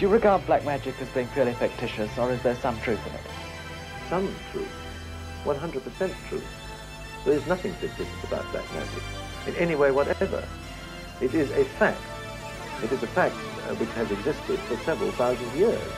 Do 0.00 0.06
you 0.06 0.12
regard 0.12 0.46
black 0.46 0.64
magic 0.64 0.94
as 1.02 1.08
being 1.10 1.28
purely 1.34 1.52
fictitious, 1.52 2.16
or 2.16 2.32
is 2.32 2.42
there 2.42 2.54
some 2.54 2.80
truth 2.80 3.06
in 3.06 3.12
it? 3.12 3.20
Some 4.08 4.34
truth. 4.50 4.66
100% 5.44 6.14
truth. 6.30 6.46
There 7.26 7.34
is 7.34 7.46
nothing 7.46 7.74
fictitious 7.74 8.24
about 8.24 8.50
black 8.50 8.64
magic, 8.72 9.02
in 9.46 9.54
any 9.56 9.74
way 9.74 9.90
whatever. 9.90 10.42
It 11.20 11.34
is 11.34 11.50
a 11.50 11.64
fact. 11.64 12.00
It 12.82 12.90
is 12.92 13.02
a 13.02 13.08
fact 13.08 13.34
uh, 13.68 13.74
which 13.74 13.90
has 13.90 14.10
existed 14.10 14.58
for 14.60 14.78
several 14.84 15.10
thousand 15.12 15.52
years. 15.52 15.92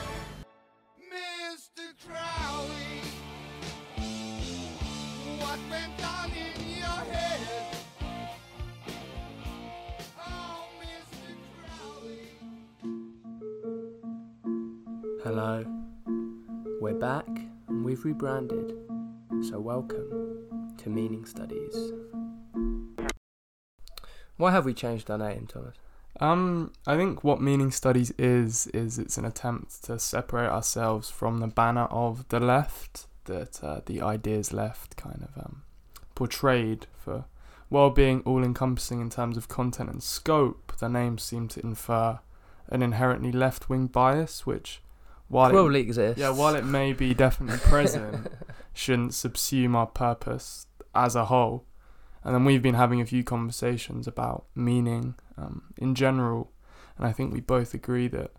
Rebranded. 18.03 18.73
So 19.49 19.59
welcome 19.59 20.47
to 20.77 20.89
Meaning 20.89 21.25
Studies. 21.25 21.91
Why 24.37 24.51
have 24.51 24.65
we 24.65 24.73
changed 24.73 25.09
our 25.09 25.17
name, 25.17 25.47
Thomas? 25.47 25.75
Um, 26.19 26.71
I 26.85 26.95
think 26.95 27.23
what 27.23 27.41
meaning 27.41 27.71
studies 27.71 28.11
is 28.19 28.67
is 28.67 28.99
it's 28.99 29.17
an 29.17 29.25
attempt 29.25 29.83
to 29.85 29.97
separate 29.97 30.49
ourselves 30.49 31.09
from 31.09 31.39
the 31.39 31.47
banner 31.47 31.85
of 31.85 32.27
the 32.27 32.39
left 32.39 33.07
that 33.25 33.63
uh, 33.63 33.81
the 33.85 34.01
ideas 34.01 34.53
left 34.53 34.95
kind 34.95 35.23
of 35.23 35.43
um, 35.43 35.63
portrayed 36.13 36.87
for 36.97 37.25
while 37.69 37.89
being 37.89 38.21
all 38.21 38.43
encompassing 38.43 39.01
in 39.01 39.09
terms 39.09 39.37
of 39.37 39.47
content 39.47 39.89
and 39.89 40.03
scope. 40.03 40.73
The 40.77 40.89
names 40.89 41.23
seem 41.23 41.47
to 41.49 41.61
infer 41.61 42.19
an 42.67 42.83
inherently 42.83 43.31
left 43.31 43.69
wing 43.69 43.87
bias, 43.87 44.45
which 44.45 44.81
while 45.27 45.49
it, 45.49 45.53
Probably 45.53 45.79
exists. 45.81 46.19
yeah, 46.19 46.29
while 46.29 46.55
it 46.55 46.65
may 46.65 46.93
be 46.93 47.13
definitely 47.13 47.59
present, 47.59 48.27
shouldn't 48.73 49.11
subsume 49.11 49.75
our 49.75 49.87
purpose 49.87 50.67
as 50.93 51.15
a 51.15 51.25
whole. 51.25 51.65
And 52.23 52.33
then 52.33 52.45
we've 52.45 52.61
been 52.61 52.75
having 52.75 53.01
a 53.01 53.05
few 53.05 53.23
conversations 53.23 54.07
about 54.07 54.45
meaning 54.55 55.15
um, 55.37 55.63
in 55.77 55.93
general, 55.95 56.51
and 56.97 57.05
I 57.05 57.11
think 57.11 57.33
we 57.33 57.41
both 57.41 57.73
agree 57.73 58.07
that 58.09 58.31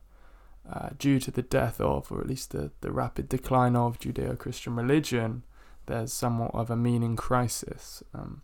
uh, 0.71 0.91
due 0.99 1.19
to 1.21 1.31
the 1.31 1.43
death 1.43 1.81
of, 1.81 2.11
or 2.11 2.21
at 2.21 2.27
least 2.27 2.53
the, 2.53 2.71
the 2.81 2.91
rapid 2.91 3.29
decline 3.29 3.77
of 3.77 3.99
Judeo 3.99 4.39
Christian 4.39 4.75
religion, 4.77 5.43
there's 5.87 6.13
somewhat 6.13 6.55
of 6.55 6.71
a 6.71 6.77
meaning 6.77 7.17
crisis, 7.17 8.03
um, 8.15 8.41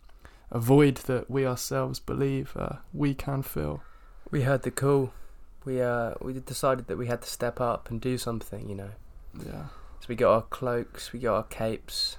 a 0.51 0.59
void 0.59 0.97
that 0.97 1.31
we 1.31 1.45
ourselves 1.47 1.99
believe 1.99 2.55
uh, 2.55 2.75
we 2.93 3.15
can 3.15 3.41
fill. 3.41 3.81
we 4.29 4.43
heard 4.43 4.61
the 4.61 4.69
call. 4.71 5.11
We 5.65 5.81
uh 5.81 6.15
we 6.21 6.33
decided 6.33 6.87
that 6.87 6.97
we 6.97 7.07
had 7.07 7.21
to 7.21 7.29
step 7.29 7.61
up 7.61 7.89
and 7.89 8.01
do 8.01 8.17
something, 8.17 8.69
you 8.69 8.75
know. 8.75 8.91
Yeah, 9.45 9.65
So 9.99 10.07
we 10.09 10.15
got 10.15 10.33
our 10.33 10.41
cloaks, 10.41 11.13
we 11.13 11.19
got 11.19 11.35
our 11.35 11.43
capes, 11.43 12.17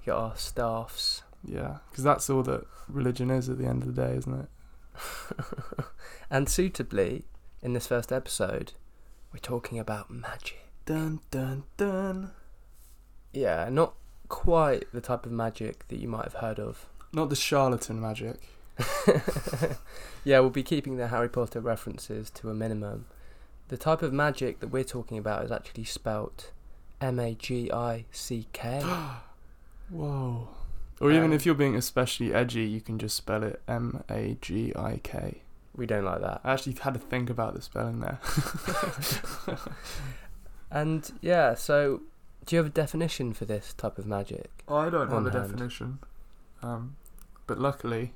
we 0.00 0.10
got 0.12 0.18
our 0.18 0.36
staffs. 0.36 1.22
yeah, 1.44 1.78
because 1.90 2.04
that's 2.04 2.30
all 2.30 2.42
that 2.44 2.66
religion 2.88 3.30
is 3.30 3.48
at 3.48 3.58
the 3.58 3.66
end 3.66 3.82
of 3.82 3.94
the 3.94 4.02
day, 4.02 4.16
isn't 4.16 4.40
it? 4.40 4.48
and 6.30 6.48
suitably, 6.48 7.24
in 7.62 7.72
this 7.74 7.86
first 7.86 8.12
episode, 8.12 8.72
we're 9.32 9.40
talking 9.40 9.78
about 9.78 10.10
magic. 10.10 10.60
Dun 10.86 11.20
dun 11.30 11.64
dun. 11.76 12.30
Yeah, 13.32 13.68
not 13.70 13.94
quite 14.28 14.84
the 14.92 15.00
type 15.00 15.26
of 15.26 15.32
magic 15.32 15.86
that 15.88 15.98
you 15.98 16.08
might 16.08 16.24
have 16.24 16.34
heard 16.34 16.58
of. 16.58 16.86
Not 17.12 17.28
the 17.30 17.36
charlatan 17.36 18.00
magic. 18.00 18.40
yeah, 20.24 20.40
we'll 20.40 20.50
be 20.50 20.62
keeping 20.62 20.96
the 20.96 21.08
Harry 21.08 21.28
Potter 21.28 21.60
references 21.60 22.30
to 22.30 22.50
a 22.50 22.54
minimum. 22.54 23.06
The 23.68 23.76
type 23.76 24.02
of 24.02 24.12
magic 24.12 24.60
that 24.60 24.68
we're 24.68 24.84
talking 24.84 25.18
about 25.18 25.44
is 25.44 25.50
actually 25.50 25.84
spelt 25.84 26.52
M 27.00 27.18
A 27.18 27.34
G 27.34 27.70
I 27.72 28.04
C 28.10 28.46
K. 28.52 28.82
Whoa. 29.90 30.48
Or 31.00 31.10
even 31.10 31.26
Um, 31.26 31.32
if 31.32 31.44
you're 31.44 31.54
being 31.54 31.76
especially 31.76 32.32
edgy, 32.32 32.64
you 32.64 32.80
can 32.80 32.98
just 32.98 33.16
spell 33.16 33.42
it 33.42 33.60
M 33.68 34.02
A 34.08 34.36
G 34.40 34.72
I 34.76 35.00
K. 35.02 35.42
We 35.74 35.86
don't 35.86 36.04
like 36.04 36.22
that. 36.22 36.40
I 36.42 36.52
actually 36.54 36.76
had 36.80 36.94
to 36.94 37.00
think 37.00 37.28
about 37.28 37.54
the 37.54 37.60
spelling 37.62 38.00
there. 38.00 38.18
And 40.70 41.10
yeah, 41.20 41.54
so 41.54 42.02
do 42.44 42.56
you 42.56 42.58
have 42.58 42.66
a 42.66 42.70
definition 42.70 43.32
for 43.32 43.44
this 43.44 43.72
type 43.72 43.98
of 43.98 44.06
magic? 44.06 44.50
I 44.68 44.90
don't 44.90 45.10
On 45.12 45.24
have 45.24 45.34
a 45.34 45.38
definition. 45.38 45.98
Um, 46.62 46.96
but 47.46 47.58
luckily, 47.58 48.12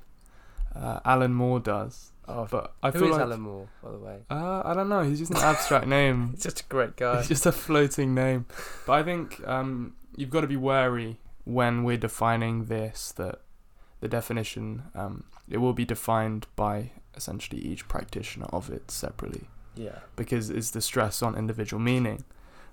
uh, 0.75 0.99
Alan 1.05 1.33
Moore 1.33 1.59
does. 1.59 2.11
Oh, 2.27 2.47
But 2.49 2.73
I 2.81 2.91
who 2.91 2.99
feel 2.99 3.07
is 3.09 3.13
like 3.13 3.21
Alan 3.21 3.41
Moore, 3.41 3.67
by 3.83 3.91
the 3.91 3.97
way? 3.97 4.19
Uh, 4.29 4.61
I 4.63 4.73
don't 4.73 4.89
know. 4.89 5.03
He's 5.03 5.19
just 5.19 5.31
an 5.31 5.37
abstract 5.37 5.87
name. 5.99 6.31
He's 6.31 6.43
just 6.43 6.61
a 6.61 6.63
great 6.65 6.95
guy. 6.95 7.19
It's 7.19 7.27
just 7.27 7.45
a 7.45 7.51
floating 7.51 8.13
name. 8.13 8.45
But 8.85 8.93
I 8.93 9.03
think 9.03 9.45
um, 9.47 9.95
you've 10.15 10.29
got 10.29 10.41
to 10.41 10.47
be 10.47 10.57
wary 10.57 11.17
when 11.43 11.83
we're 11.83 11.97
defining 11.97 12.65
this 12.65 13.11
that 13.13 13.41
the 13.99 14.07
definition 14.07 14.83
um, 14.95 15.25
it 15.49 15.57
will 15.57 15.73
be 15.73 15.85
defined 15.85 16.47
by 16.55 16.91
essentially 17.15 17.61
each 17.61 17.87
practitioner 17.87 18.47
of 18.53 18.69
it 18.69 18.89
separately 18.89 19.47
yeah. 19.75 19.99
because 20.15 20.49
it's 20.49 20.71
the 20.71 20.81
stress 20.81 21.21
on 21.21 21.35
individual 21.35 21.81
meaning. 21.81 22.23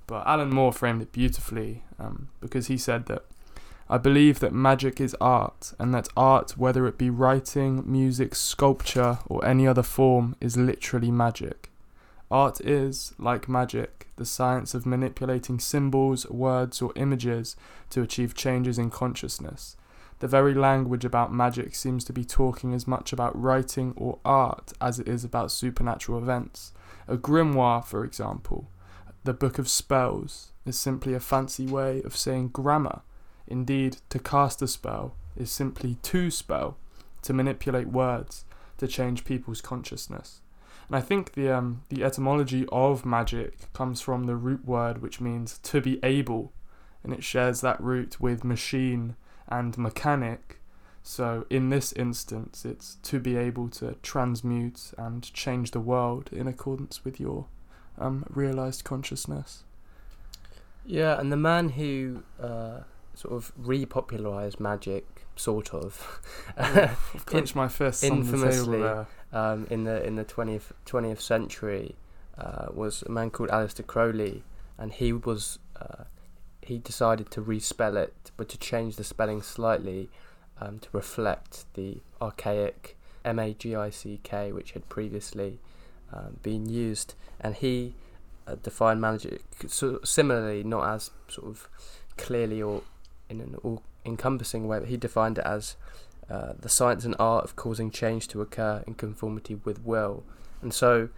But 0.07 0.27
Alan 0.27 0.51
Moore 0.51 0.73
framed 0.73 1.03
it 1.03 1.13
beautifully 1.13 1.83
um, 1.99 2.29
because 2.41 2.69
he 2.69 2.79
said 2.79 3.07
that 3.07 3.25
I 3.91 3.97
believe 3.97 4.41
that 4.41 4.53
magic 4.53 5.01
is 5.01 5.17
art, 5.19 5.73
and 5.79 5.95
that 5.95 6.09
art, 6.15 6.59
whether 6.59 6.87
it 6.87 6.99
be 6.99 7.09
writing, 7.09 7.83
music, 7.91 8.35
sculpture, 8.35 9.19
or 9.27 9.45
any 9.45 9.67
other 9.67 9.83
form, 9.83 10.37
is 10.41 10.59
literally 10.59 11.11
magic. 11.11 11.71
Art 12.31 12.61
is, 12.61 13.15
like 13.19 13.49
magic, 13.49 14.09
the 14.17 14.27
science 14.27 14.75
of 14.75 14.85
manipulating 14.85 15.59
symbols, 15.59 16.29
words, 16.29 16.83
or 16.83 16.93
images 16.97 17.57
to 17.89 18.03
achieve 18.03 18.35
changes 18.35 18.77
in 18.79 18.91
consciousness. 18.91 19.77
The 20.19 20.29
very 20.29 20.53
language 20.53 21.07
about 21.07 21.33
magic 21.33 21.75
seems 21.75 22.05
to 22.05 22.13
be 22.13 22.25
talking 22.25 22.75
as 22.75 22.87
much 22.87 23.13
about 23.13 23.41
writing 23.41 23.95
or 23.97 24.19
art 24.25 24.73
as 24.81 24.99
it 24.99 25.09
is 25.09 25.25
about 25.25 25.53
supernatural 25.53 26.19
events. 26.19 26.73
A 27.07 27.17
grimoire, 27.17 27.85
for 27.85 28.05
example, 28.05 28.69
the 29.25 29.33
book 29.33 29.59
of 29.59 29.69
spells, 29.69 30.53
is 30.67 30.79
simply 30.79 31.15
a 31.15 31.21
fancy 31.21 31.67
way 31.67 32.03
of 32.03 32.17
saying 32.17 32.49
grammar. 32.49 33.01
Indeed, 33.49 33.97
to 34.11 34.19
cast 34.19 34.63
a 34.63 34.69
spell 34.69 35.15
is 35.37 35.51
simply 35.51 35.97
to 36.03 36.31
spell, 36.31 36.77
to 37.23 37.33
manipulate 37.33 37.89
words, 37.89 38.45
to 38.77 38.87
change 38.87 39.25
people's 39.25 39.61
consciousness. 39.61 40.41
And 40.87 40.97
I 40.97 41.01
think 41.01 41.33
the 41.33 41.51
um, 41.51 41.83
the 41.89 42.05
etymology 42.05 42.67
of 42.71 43.05
magic 43.05 43.73
comes 43.73 44.01
from 44.01 44.25
the 44.25 44.37
root 44.37 44.65
word 44.65 45.03
which 45.03 45.21
means 45.21 45.59
to 45.59 45.81
be 45.81 45.99
able, 46.03 46.53
and 47.03 47.13
it 47.13 47.25
shares 47.25 47.61
that 47.61 47.81
root 47.81 48.21
with 48.21 48.45
machine 48.45 49.17
and 49.49 49.77
mechanic. 49.77 50.61
So 51.03 51.47
in 51.49 51.71
this 51.71 51.93
instance, 51.93 52.65
it's 52.65 52.97
to 53.05 53.19
be 53.19 53.37
able 53.37 53.69
to 53.71 53.97
transmute 54.03 54.93
and 54.99 55.33
change 55.33 55.71
the 55.71 55.81
world 55.81 56.31
in 56.33 56.47
accordance 56.47 57.05
with 57.05 57.19
your 57.19 57.47
um, 57.99 58.25
realized 58.29 58.85
consciousness. 58.85 59.65
Yeah, 60.85 61.19
and 61.21 61.31
the 61.31 61.37
man 61.37 61.71
who 61.71 62.23
uh, 62.43 62.81
sort 63.19 63.35
of 63.35 63.53
repopularized 63.61 64.61
magic, 64.61 65.27
sort 65.35 65.75
of, 65.75 66.21
I've 66.57 67.27
clenched 67.27 67.57
my 67.57 67.67
the 67.67 67.91
table 67.91 68.19
infamously, 68.19 68.79
there. 68.81 69.07
um, 69.33 69.67
in 69.71 69.85
the 69.85 70.05
in 70.07 70.15
the 70.15 70.25
twentieth 70.25 70.73
twentieth 70.85 71.21
century, 71.21 71.97
uh, 72.39 72.67
was 72.73 73.03
a 73.03 73.11
man 73.11 73.31
called 73.31 73.51
Aleister 73.51 73.85
Crowley, 73.85 74.45
and 74.79 74.93
he 74.93 75.13
was 75.13 75.59
uh, 75.81 76.05
he 76.63 76.79
decided 76.79 77.31
to 77.33 77.43
respell 77.43 77.97
it, 77.97 78.31
but 78.37 78.49
to 78.51 78.59
change 78.59 78.95
the 78.95 79.05
spelling 79.05 79.43
slightly 79.43 80.09
um, 80.61 80.79
to 80.79 80.89
reflect 80.93 81.65
the 81.75 81.99
archaic 82.23 82.97
M 83.25 83.41
A 83.41 83.53
G 83.53 83.75
I 83.75 83.91
C 83.91 84.21
K, 84.23 84.53
which 84.53 84.73
had 84.73 84.89
previously 84.89 85.59
um, 86.13 86.39
been 86.43 86.69
used, 86.69 87.15
and 87.41 87.57
he 87.57 87.95
uh, 88.47 88.55
defined 88.63 89.01
magic 89.01 89.43
so 89.67 89.99
similarly, 90.05 90.63
not 90.63 90.95
as 90.95 91.11
sort 91.27 91.49
of 91.49 91.69
clearly 92.17 92.63
or 92.63 92.83
in 93.29 93.41
an 93.41 93.57
all 93.63 93.83
encompassing 94.05 94.67
way, 94.67 94.79
but 94.79 94.89
he 94.89 94.97
defined 94.97 95.39
it 95.39 95.45
as 95.45 95.77
uh, 96.31 96.53
the 96.59 96.69
science 96.69 97.05
and 97.05 97.15
art 97.19 97.45
of 97.45 97.57
causing 97.57 97.91
change 97.91 98.29
to 98.29 98.41
occur 98.41 98.83
in 98.87 98.95
conformity 98.95 99.55
with 99.55 99.85
will. 99.85 100.25
And 100.63 100.75
so, 100.75 101.09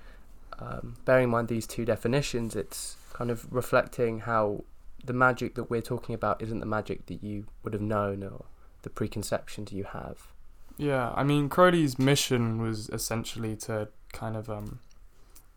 um, 0.59 0.97
bearing 1.05 1.25
in 1.25 1.31
mind 1.31 1.49
these 1.49 1.67
two 1.67 1.85
definitions, 1.85 2.55
it's 2.55 2.97
kind 3.13 3.31
of 3.31 3.53
reflecting 3.53 4.21
how 4.21 4.65
the 5.05 5.13
magic 5.13 5.55
that 5.55 5.65
we're 5.65 5.81
talking 5.81 6.15
about 6.15 6.43
isn't 6.43 6.61
the 6.61 6.67
magic 6.67 7.07
that 7.07 7.23
you 7.23 7.47
would 7.63 7.73
have 7.73 7.83
known 7.83 8.23
or 8.23 8.45
the 8.83 8.91
preconceptions 8.91 9.73
you 9.73 9.85
have. 9.85 10.29
Yeah, 10.77 11.13
I 11.15 11.25
mean 11.25 11.49
Crowley's 11.49 11.99
mission 11.99 12.61
was 12.61 12.89
essentially 12.91 13.57
to 13.57 13.89
kind 14.13 14.37
of 14.37 14.49
um 14.49 14.81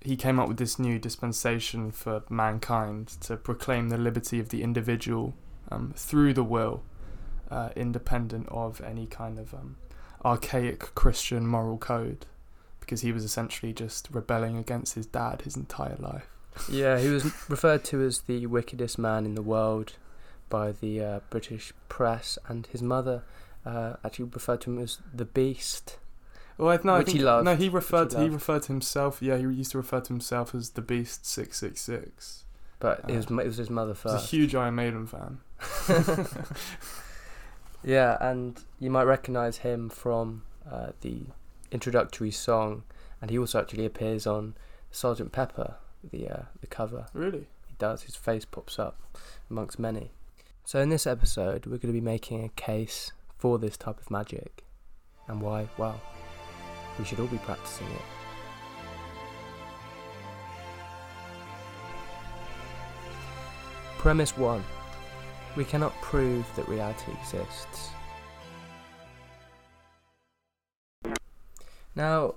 he 0.02 0.18
came 0.18 0.38
up 0.38 0.50
with 0.50 0.58
this 0.58 0.78
new 0.78 1.00
dispensation 1.00 1.92
for 1.92 2.24
mankind 2.30 3.08
to 3.22 3.38
proclaim 3.38 3.88
the 3.88 3.98
liberty 3.98 4.40
of 4.40 4.50
the 4.50 4.62
individual 4.62 5.34
um, 5.74 5.94
through 5.96 6.34
the 6.34 6.44
will, 6.44 6.84
uh, 7.50 7.70
independent 7.76 8.48
of 8.50 8.82
any 8.82 9.06
kind 9.06 9.40
of 9.40 9.54
um, 9.54 9.78
archaic 10.24 10.94
Christian 10.96 11.48
moral 11.48 11.78
code, 11.78 12.26
because 12.80 13.02
he 13.02 13.12
was 13.12 13.24
essentially 13.24 13.74
just 13.74 14.10
rebelling 14.12 14.58
against 14.58 14.96
his 14.96 15.06
dad 15.06 15.42
his 15.42 15.56
entire 15.56 15.98
life. 15.98 16.28
Yeah, 16.70 17.00
he 17.00 17.10
was 17.10 17.26
referred 17.50 17.84
to 17.86 18.02
as 18.02 18.22
the 18.22 18.46
wickedest 18.46 18.98
man 19.00 19.26
in 19.26 19.36
the 19.36 19.42
world 19.42 19.94
by 20.50 20.72
the 20.72 21.02
uh, 21.02 21.20
British 21.30 21.74
press, 21.90 22.38
and 22.48 22.68
his 22.68 22.82
mother 22.82 23.24
uh, 23.66 23.94
actually 24.04 24.26
referred 24.26 24.62
to 24.62 24.72
him 24.72 24.80
as 24.80 25.00
the 25.14 25.26
Beast. 25.26 25.98
Well, 26.58 26.80
no, 26.84 27.00
Which 27.00 27.12
he 27.12 27.20
loved, 27.20 27.46
No, 27.46 27.56
he 27.56 27.68
referred 27.68 28.12
he 28.12 28.18
to, 28.18 28.24
he 28.24 28.30
referred 28.30 28.64
to 28.64 28.68
himself. 28.68 29.22
Yeah, 29.22 29.38
he 29.38 29.44
used 29.44 29.72
to 29.72 29.78
refer 29.80 30.02
to 30.02 30.14
himself 30.14 30.54
as 30.54 30.72
the 30.72 30.82
Beast 30.82 31.26
Six 31.26 31.58
Six 31.58 31.82
Six. 31.82 32.43
But 32.84 33.00
it, 33.08 33.14
Uh, 33.14 33.16
was, 33.16 33.26
it 33.32 33.48
was 33.48 33.58
his 33.58 33.70
mother 33.70 33.94
He's 33.94 34.00
a 34.06 34.10
first. 34.20 34.30
huge 34.32 34.54
Iron 34.54 34.76
Maiden 34.76 35.08
fan. 35.08 35.40
Yeah, 37.86 38.18
and 38.22 38.64
you 38.80 38.90
might 38.90 39.04
recognise 39.04 39.58
him 39.58 39.90
from 39.90 40.44
uh, 40.70 40.92
the 41.02 41.24
introductory 41.72 42.32
song, 42.32 42.84
and 43.22 43.30
he 43.30 43.38
also 43.38 43.60
actually 43.60 43.86
appears 43.86 44.26
on 44.26 44.56
Sergeant 44.90 45.34
Pepper, 45.34 45.76
the 46.12 46.30
uh, 46.30 46.42
the 46.62 46.68
cover. 46.68 47.08
Really? 47.14 47.48
He 47.68 47.76
does. 47.78 48.04
His 48.04 48.16
face 48.16 48.46
pops 48.46 48.80
up 48.80 49.02
amongst 49.50 49.80
many. 49.80 50.12
So 50.64 50.80
in 50.80 50.88
this 50.90 51.06
episode, 51.06 51.66
we're 51.66 51.78
going 51.78 51.94
to 51.94 52.00
be 52.00 52.00
making 52.02 52.44
a 52.46 52.50
case 52.50 53.12
for 53.38 53.60
this 53.60 53.76
type 53.76 54.00
of 54.00 54.10
magic, 54.10 54.64
and 55.28 55.42
why? 55.42 55.68
Well, 55.78 56.00
we 56.98 57.04
should 57.04 57.20
all 57.20 57.28
be 57.28 57.38
practicing 57.40 57.88
it. 57.88 58.02
Premise 64.04 64.36
one: 64.38 64.62
We 65.56 65.64
cannot 65.64 65.94
prove 66.02 66.46
that 66.58 66.68
reality 66.68 67.14
exists. 67.22 67.92
Now, 71.96 72.36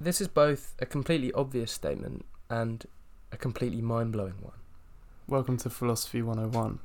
this 0.00 0.20
is 0.20 0.26
both 0.26 0.74
a 0.80 0.86
completely 0.86 1.32
obvious 1.34 1.70
statement 1.70 2.24
and 2.50 2.84
a 3.30 3.36
completely 3.36 3.80
mind 3.80 4.10
blowing 4.10 4.34
one. 4.40 4.56
Welcome 5.28 5.56
to 5.58 5.70
Philosophy 5.70 6.20
101. 6.20 6.80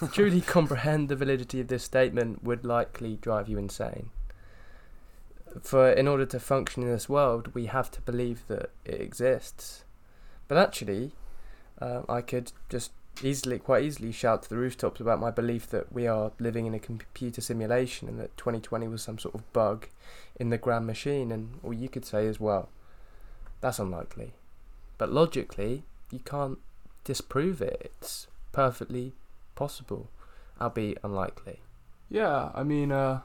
to 0.00 0.08
truly 0.12 0.42
comprehend 0.42 1.08
the 1.08 1.16
validity 1.16 1.60
of 1.60 1.68
this 1.68 1.82
statement 1.82 2.44
would 2.44 2.66
likely 2.66 3.16
drive 3.16 3.48
you 3.48 3.56
insane. 3.56 4.10
For 5.62 5.90
in 5.90 6.06
order 6.08 6.26
to 6.26 6.38
function 6.38 6.82
in 6.82 6.90
this 6.90 7.08
world, 7.08 7.54
we 7.54 7.66
have 7.66 7.90
to 7.92 8.02
believe 8.02 8.46
that 8.48 8.68
it 8.84 9.00
exists. 9.00 9.84
But 10.46 10.58
actually, 10.58 11.12
uh, 11.80 12.02
I 12.06 12.20
could 12.20 12.52
just 12.68 12.90
easily, 13.22 13.58
quite 13.58 13.84
easily, 13.84 14.12
shout 14.12 14.42
to 14.42 14.48
the 14.48 14.56
rooftops 14.56 15.00
about 15.00 15.20
my 15.20 15.30
belief 15.30 15.68
that 15.70 15.92
we 15.92 16.06
are 16.06 16.32
living 16.38 16.66
in 16.66 16.74
a 16.74 16.78
computer 16.78 17.40
simulation 17.40 18.08
and 18.08 18.18
that 18.18 18.36
2020 18.36 18.88
was 18.88 19.02
some 19.02 19.18
sort 19.18 19.34
of 19.34 19.52
bug 19.52 19.88
in 20.36 20.50
the 20.50 20.58
grand 20.58 20.86
machine. 20.86 21.30
And 21.30 21.58
or 21.62 21.74
you 21.74 21.88
could 21.88 22.04
say 22.04 22.26
as 22.26 22.40
well, 22.40 22.68
that's 23.60 23.78
unlikely. 23.78 24.32
But 24.98 25.12
logically, 25.12 25.84
you 26.10 26.20
can't 26.20 26.58
disprove 27.04 27.60
it. 27.60 27.92
It's 27.98 28.26
perfectly 28.52 29.12
possible, 29.54 30.10
albeit 30.60 30.98
unlikely. 31.02 31.60
Yeah, 32.08 32.50
I 32.54 32.62
mean, 32.62 32.92
uh, 32.92 33.20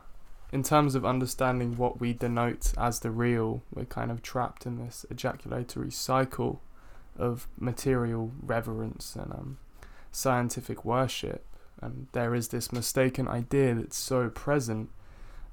in 0.51 0.63
terms 0.63 0.95
of 0.95 1.05
understanding 1.05 1.77
what 1.77 1.99
we 1.99 2.13
denote 2.13 2.73
as 2.77 2.99
the 2.99 3.11
real, 3.11 3.61
we're 3.73 3.85
kind 3.85 4.11
of 4.11 4.21
trapped 4.21 4.65
in 4.65 4.77
this 4.77 5.05
ejaculatory 5.09 5.91
cycle 5.91 6.61
of 7.17 7.47
material 7.59 8.31
reverence 8.41 9.15
and 9.15 9.31
um, 9.31 9.57
scientific 10.11 10.83
worship. 10.85 11.45
And 11.81 12.07
there 12.11 12.35
is 12.35 12.49
this 12.49 12.71
mistaken 12.71 13.27
idea 13.27 13.73
that's 13.75 13.97
so 13.97 14.29
present 14.29 14.89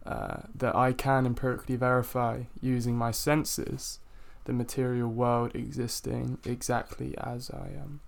uh, 0.04 0.42
that 0.54 0.74
I 0.74 0.92
can 0.92 1.26
empirically 1.26 1.76
verify 1.76 2.42
using 2.60 2.96
my 2.96 3.10
senses 3.10 4.00
the 4.44 4.52
material 4.52 5.08
world 5.08 5.54
existing 5.54 6.38
exactly 6.44 7.14
as 7.18 7.50
I 7.50 7.80
um, 7.82 8.00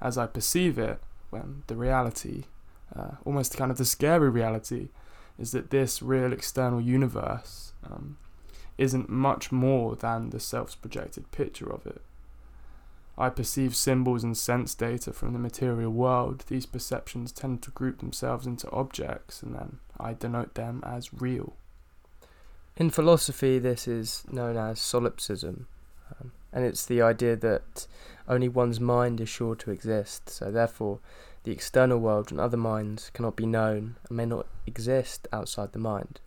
as 0.00 0.16
I 0.16 0.26
perceive 0.26 0.78
it. 0.78 1.00
When 1.30 1.62
the 1.68 1.76
reality, 1.76 2.44
uh, 2.96 3.12
almost 3.24 3.56
kind 3.56 3.70
of 3.70 3.78
the 3.78 3.84
scary 3.84 4.30
reality, 4.30 4.88
is 5.38 5.52
that 5.52 5.70
this 5.70 6.02
real 6.02 6.32
external 6.32 6.80
universe 6.80 7.72
um, 7.88 8.16
isn't 8.78 9.08
much 9.08 9.52
more 9.52 9.94
than 9.94 10.30
the 10.30 10.40
self's 10.40 10.74
projected 10.74 11.30
picture 11.30 11.70
of 11.70 11.86
it. 11.86 12.02
I 13.20 13.28
perceive 13.28 13.76
symbols 13.76 14.24
and 14.24 14.34
sense 14.34 14.74
data 14.74 15.12
from 15.12 15.34
the 15.34 15.38
material 15.38 15.92
world. 15.92 16.44
These 16.48 16.64
perceptions 16.64 17.32
tend 17.32 17.60
to 17.62 17.70
group 17.70 17.98
themselves 17.98 18.46
into 18.46 18.70
objects, 18.70 19.42
and 19.42 19.54
then 19.54 19.78
I 20.00 20.14
denote 20.14 20.54
them 20.54 20.82
as 20.86 21.12
real. 21.12 21.52
In 22.78 22.88
philosophy, 22.88 23.58
this 23.58 23.86
is 23.86 24.24
known 24.32 24.56
as 24.56 24.80
solipsism, 24.80 25.66
um, 26.18 26.32
and 26.50 26.64
it's 26.64 26.86
the 26.86 27.02
idea 27.02 27.36
that 27.36 27.86
only 28.26 28.48
one's 28.48 28.80
mind 28.80 29.20
is 29.20 29.28
sure 29.28 29.54
to 29.54 29.70
exist, 29.70 30.30
so 30.30 30.50
therefore 30.50 31.00
the 31.44 31.52
external 31.52 31.98
world 31.98 32.30
and 32.30 32.40
other 32.40 32.56
minds 32.56 33.10
cannot 33.12 33.36
be 33.36 33.44
known 33.44 33.96
and 34.08 34.16
may 34.16 34.24
not 34.24 34.46
exist 34.66 35.28
outside 35.30 35.72
the 35.72 35.78
mind. 35.78 36.20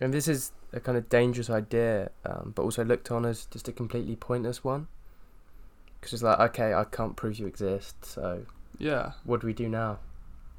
And 0.00 0.14
this 0.14 0.28
is 0.28 0.52
a 0.72 0.80
kind 0.80 0.96
of 0.96 1.10
dangerous 1.10 1.50
idea, 1.50 2.10
um, 2.24 2.52
but 2.54 2.62
also 2.62 2.86
looked 2.86 3.10
on 3.10 3.26
as 3.26 3.44
just 3.44 3.68
a 3.68 3.72
completely 3.72 4.16
pointless 4.16 4.64
one. 4.64 4.86
Because 6.00 6.14
it's 6.14 6.22
like, 6.22 6.40
okay, 6.40 6.72
I 6.74 6.84
can't 6.84 7.14
prove 7.16 7.38
you 7.38 7.46
exist, 7.46 8.04
so 8.04 8.46
Yeah, 8.78 9.12
what 9.24 9.40
do 9.42 9.46
we 9.46 9.52
do 9.52 9.68
now? 9.68 9.98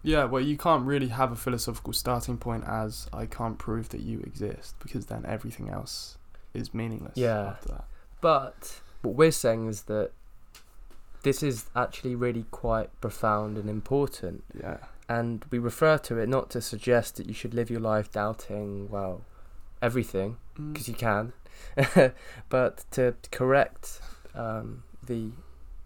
yeah. 0.04 0.24
Well, 0.26 0.42
you 0.42 0.58
can't 0.58 0.86
really 0.86 1.08
have 1.10 1.32
a 1.32 1.36
philosophical 1.36 1.94
starting 1.94 2.38
point 2.38 2.64
as 2.68 3.08
I 3.14 3.26
can't 3.26 3.58
prove 3.58 3.90
that 3.90 4.02
you 4.02 4.20
exist 4.22 4.76
because 4.80 5.06
then 5.08 5.26
everything 5.28 5.70
else 5.70 6.18
is 6.54 6.74
meaningless. 6.74 7.14
Yeah. 7.18 7.42
After 7.50 7.68
that. 7.70 7.86
But 8.20 8.82
what 9.02 9.16
we're 9.16 9.32
saying 9.32 9.68
is 9.68 9.84
that 9.84 10.12
this 11.24 11.44
is 11.44 11.66
actually 11.76 12.16
really 12.16 12.46
quite 12.52 12.90
profound 13.02 13.58
and 13.58 13.70
important. 13.70 14.44
Yeah. 14.60 14.78
And 15.08 15.46
we 15.52 15.60
refer 15.60 15.98
to 16.00 16.18
it 16.20 16.30
not 16.30 16.50
to 16.52 16.62
suggest 16.62 17.18
that 17.18 17.28
you 17.28 17.34
should 17.34 17.54
live 17.54 17.70
your 17.70 17.80
life 17.82 18.12
doubting, 18.12 18.90
well, 18.90 19.22
everything, 19.82 20.38
Mm. 20.58 20.74
because 20.74 20.88
you 20.88 20.96
can, 20.96 21.34
but 22.50 22.86
to 22.92 23.16
correct 23.32 24.02
um, 24.36 24.84
the, 25.04 25.32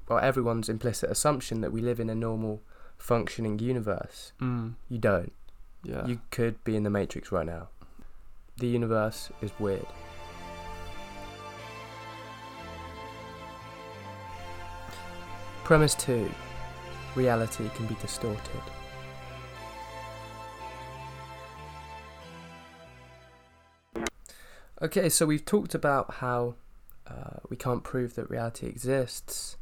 well, 0.07 0.19
everyone's 0.19 0.69
implicit 0.69 1.09
assumption 1.09 1.61
that 1.61 1.71
we 1.71 1.81
live 1.81 1.99
in 1.99 2.09
a 2.09 2.15
normal, 2.15 2.61
functioning 2.97 3.59
universe. 3.59 4.33
Mm. 4.41 4.75
You 4.89 4.97
don't. 4.97 5.33
Yeah. 5.83 6.05
You 6.07 6.21
could 6.31 6.63
be 6.63 6.75
in 6.75 6.83
the 6.83 6.89
Matrix 6.89 7.31
right 7.31 7.45
now. 7.45 7.69
The 8.57 8.67
universe 8.67 9.29
is 9.41 9.51
weird. 9.59 9.85
Premise 15.63 15.95
2 15.95 16.31
Reality 17.15 17.69
can 17.75 17.87
be 17.87 17.95
distorted. 18.01 18.61
Okay, 24.81 25.07
so 25.07 25.25
we've 25.25 25.45
talked 25.45 25.73
about 25.73 26.15
how 26.15 26.55
uh, 27.07 27.39
we 27.49 27.57
can't 27.57 27.83
prove 27.83 28.15
that 28.15 28.29
reality 28.29 28.67
exists, 28.67 29.57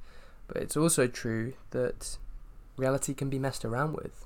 but 0.48 0.58
it's 0.58 0.78
also 0.78 1.08
true 1.08 1.54
that 1.72 2.18
reality 2.78 3.14
can 3.14 3.30
be 3.30 3.40
messed 3.40 3.66
around 3.66 3.94
with. 3.94 4.26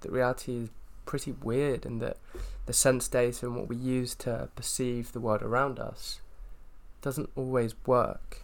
That 0.00 0.12
reality 0.12 0.56
is 0.56 0.68
pretty 1.04 1.32
weird, 1.32 1.86
and 1.86 2.00
that 2.02 2.18
the 2.66 2.72
sense 2.72 3.08
data 3.08 3.46
and 3.46 3.56
what 3.56 3.68
we 3.68 3.76
use 3.76 4.14
to 4.16 4.48
perceive 4.56 5.12
the 5.12 5.20
world 5.20 5.42
around 5.42 5.78
us 5.78 6.20
doesn't 7.00 7.30
always 7.36 7.74
work. 7.86 8.42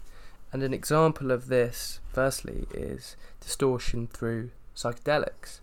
And 0.52 0.62
an 0.62 0.74
example 0.74 1.30
of 1.30 1.48
this, 1.48 2.00
firstly, 2.12 2.66
is 2.72 3.16
distortion 3.40 4.06
through 4.06 4.50
psychedelics. 4.76 5.60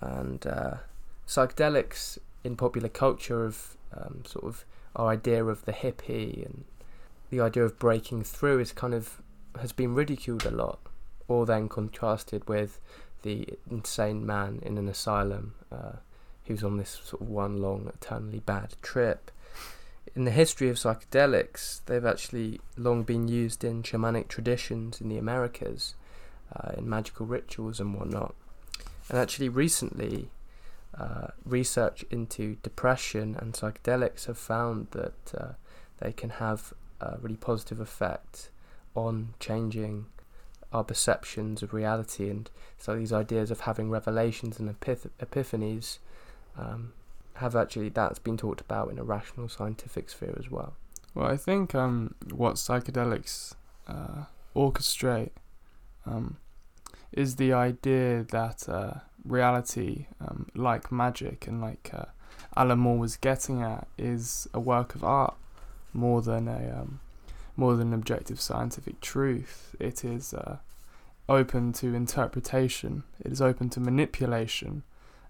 And 0.00 0.46
uh, 0.46 0.74
psychedelics 1.26 2.18
in 2.44 2.56
popular 2.56 2.88
culture 2.88 3.44
of 3.44 3.76
um, 3.96 4.22
sort 4.26 4.44
of 4.44 4.64
our 4.94 5.08
idea 5.08 5.44
of 5.44 5.64
the 5.64 5.72
hippie 5.72 6.44
and 6.44 6.64
the 7.30 7.40
idea 7.40 7.64
of 7.64 7.78
breaking 7.78 8.24
through 8.24 8.58
is 8.58 8.72
kind 8.72 8.94
of 8.94 9.22
has 9.60 9.72
been 9.72 9.94
ridiculed 9.94 10.44
a 10.44 10.50
lot, 10.50 10.78
or 11.28 11.46
then 11.46 11.68
contrasted 11.68 12.48
with 12.48 12.78
the 13.22 13.48
insane 13.70 14.24
man 14.24 14.60
in 14.62 14.78
an 14.78 14.88
asylum 14.88 15.54
uh, 15.72 15.92
who's 16.46 16.64
on 16.64 16.76
this 16.76 17.00
sort 17.04 17.22
of 17.22 17.28
one 17.28 17.60
long, 17.60 17.90
eternally 17.94 18.40
bad 18.40 18.74
trip. 18.82 19.30
In 20.16 20.24
the 20.24 20.30
history 20.30 20.68
of 20.68 20.76
psychedelics, 20.76 21.80
they've 21.86 22.04
actually 22.04 22.60
long 22.76 23.04
been 23.04 23.28
used 23.28 23.62
in 23.62 23.82
shamanic 23.82 24.28
traditions 24.28 25.00
in 25.00 25.08
the 25.08 25.18
Americas, 25.18 25.94
uh, 26.54 26.72
in 26.76 26.88
magical 26.88 27.26
rituals 27.26 27.78
and 27.78 27.94
whatnot. 27.94 28.34
And 29.08 29.18
actually, 29.18 29.48
recently, 29.48 30.30
uh, 30.98 31.28
research 31.44 32.04
into 32.10 32.56
depression 32.62 33.36
and 33.38 33.52
psychedelics 33.52 34.26
have 34.26 34.38
found 34.38 34.88
that 34.92 35.34
uh, 35.36 35.52
they 35.98 36.12
can 36.12 36.30
have 36.30 36.72
a 37.00 37.18
really 37.20 37.36
positive 37.36 37.80
effect 37.80 38.50
on 38.94 39.34
changing 39.38 40.06
our 40.72 40.84
perceptions 40.84 41.62
of 41.62 41.72
reality. 41.72 42.30
And 42.30 42.50
so, 42.78 42.96
these 42.96 43.12
ideas 43.12 43.50
of 43.50 43.60
having 43.60 43.90
revelations 43.90 44.58
and 44.58 44.68
epith- 44.68 45.10
epiphanies 45.20 45.98
um, 46.56 46.92
have 47.34 47.56
actually 47.56 47.88
that's 47.88 48.18
been 48.18 48.36
talked 48.36 48.60
about 48.60 48.90
in 48.90 48.98
a 48.98 49.04
rational 49.04 49.48
scientific 49.48 50.10
sphere 50.10 50.36
as 50.38 50.50
well. 50.50 50.74
Well, 51.14 51.26
I 51.26 51.36
think 51.36 51.74
um, 51.74 52.14
what 52.30 52.54
psychedelics 52.54 53.54
uh, 53.88 54.24
orchestrate 54.54 55.30
um, 56.06 56.36
is 57.12 57.36
the 57.36 57.52
idea 57.52 58.24
that 58.30 58.68
uh, 58.68 59.00
reality, 59.24 60.06
um, 60.20 60.46
like 60.54 60.92
magic 60.92 61.46
and 61.46 61.60
like 61.60 61.90
uh, 61.92 62.04
Alan 62.56 62.78
Moore 62.78 62.98
was 62.98 63.16
getting 63.16 63.62
at, 63.62 63.88
is 63.98 64.46
a 64.54 64.60
work 64.60 64.94
of 64.94 65.02
art 65.02 65.34
more 65.92 66.22
than 66.22 66.48
a 66.48 66.80
um, 66.80 67.00
more 67.56 67.76
than 67.76 67.92
objective 67.92 68.40
scientific 68.40 69.00
truth. 69.00 69.74
It 69.78 70.04
is 70.04 70.32
uh, 70.32 70.58
open 71.28 71.72
to 71.74 71.94
interpretation. 71.94 73.04
It 73.24 73.32
is 73.32 73.42
open 73.42 73.70
to 73.70 73.80
manipulation, 73.80 74.82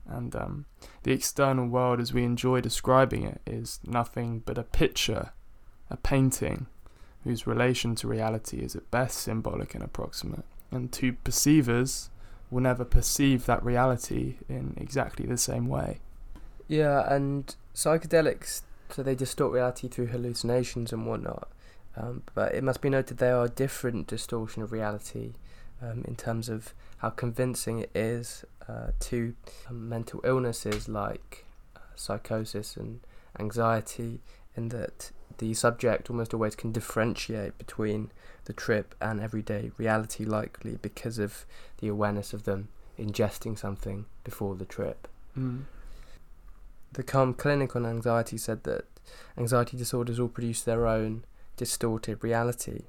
and 0.07 0.35
um, 0.37 0.67
the 1.03 1.13
external 1.13 1.67
world, 1.67 2.01
as 2.01 2.13
we 2.13 2.25
enjoy 2.25 2.61
describing 2.61 3.25
it, 3.25 3.41
is 3.47 3.81
nothing 3.87 4.43
but 4.45 4.59
a 4.59 4.63
picture, 4.63 5.33
a 5.91 5.97
painting, 5.97 6.67
whose 7.25 7.47
relation 7.47 7.95
to 7.97 8.09
reality 8.09 8.59
is 8.59 8.77
at 8.77 8.91
best 8.91 9.19
symbolic 9.19 9.75
and 9.75 9.83
approximate. 9.83 10.45
And 10.71 10.93
to 10.93 11.15
perceivers, 11.15 12.11
will 12.51 12.61
never 12.61 12.85
perceive 12.85 13.47
that 13.47 13.65
reality 13.65 14.37
in 14.49 14.75
exactly 14.77 15.27
the 15.27 15.37
same 15.37 15.69
way. 15.69 16.01
Yeah, 16.67 17.13
and 17.13 17.55
psychedelics, 17.75 18.63
so 18.93 19.03
they 19.03 19.15
distort 19.15 19.53
reality 19.53 19.89
through 19.89 20.07
hallucinations 20.07 20.93
and 20.93 21.07
whatnot. 21.07 21.49
Um, 21.97 22.23
but 22.35 22.55
it 22.55 22.63
must 22.63 22.81
be 22.81 22.89
noted 22.89 23.19
they 23.19 23.31
are 23.31 23.45
a 23.45 23.49
different 23.49 24.07
distortion 24.07 24.63
of 24.63 24.73
reality 24.73 25.33
um, 25.83 26.05
in 26.07 26.17
terms 26.17 26.49
of 26.49 26.75
how 26.99 27.11
convincing 27.11 27.81
it 27.81 27.91
is 27.95 28.45
uh, 28.69 28.93
to 29.01 29.35
um, 29.69 29.89
mental 29.89 30.21
illnesses 30.25 30.89
like 30.89 31.45
uh, 31.77 31.81
psychosis 31.95 32.77
and 32.77 33.01
anxiety, 33.39 34.21
in 34.57 34.69
that 34.69 35.11
the 35.39 35.55
subject 35.55 36.11
almost 36.11 36.35
always 36.35 36.55
can 36.55 36.73
differentiate 36.73 37.57
between 37.59 38.11
the 38.45 38.53
trip 38.53 38.95
and 39.01 39.21
everyday 39.21 39.71
reality, 39.79 40.25
likely 40.25 40.79
because 40.83 41.19
of 41.19 41.47
the 41.79 41.89
awareness 41.89 42.33
of 42.33 42.45
them 42.45 42.69
ingesting 42.99 43.59
something 43.59 44.07
before 44.25 44.55
the 44.55 44.65
trip. 44.65 45.09
Mm. 45.39 45.63
The 46.93 47.03
Calm 47.05 47.35
Clinic 47.35 47.77
on 47.77 47.87
Anxiety 47.87 48.37
said 48.37 48.65
that 48.65 48.85
anxiety 49.39 49.77
disorders 49.77 50.19
all 50.19 50.29
produce 50.29 50.63
their 50.63 50.87
own 50.89 51.25
distorted 51.57 52.25
reality, 52.25 52.83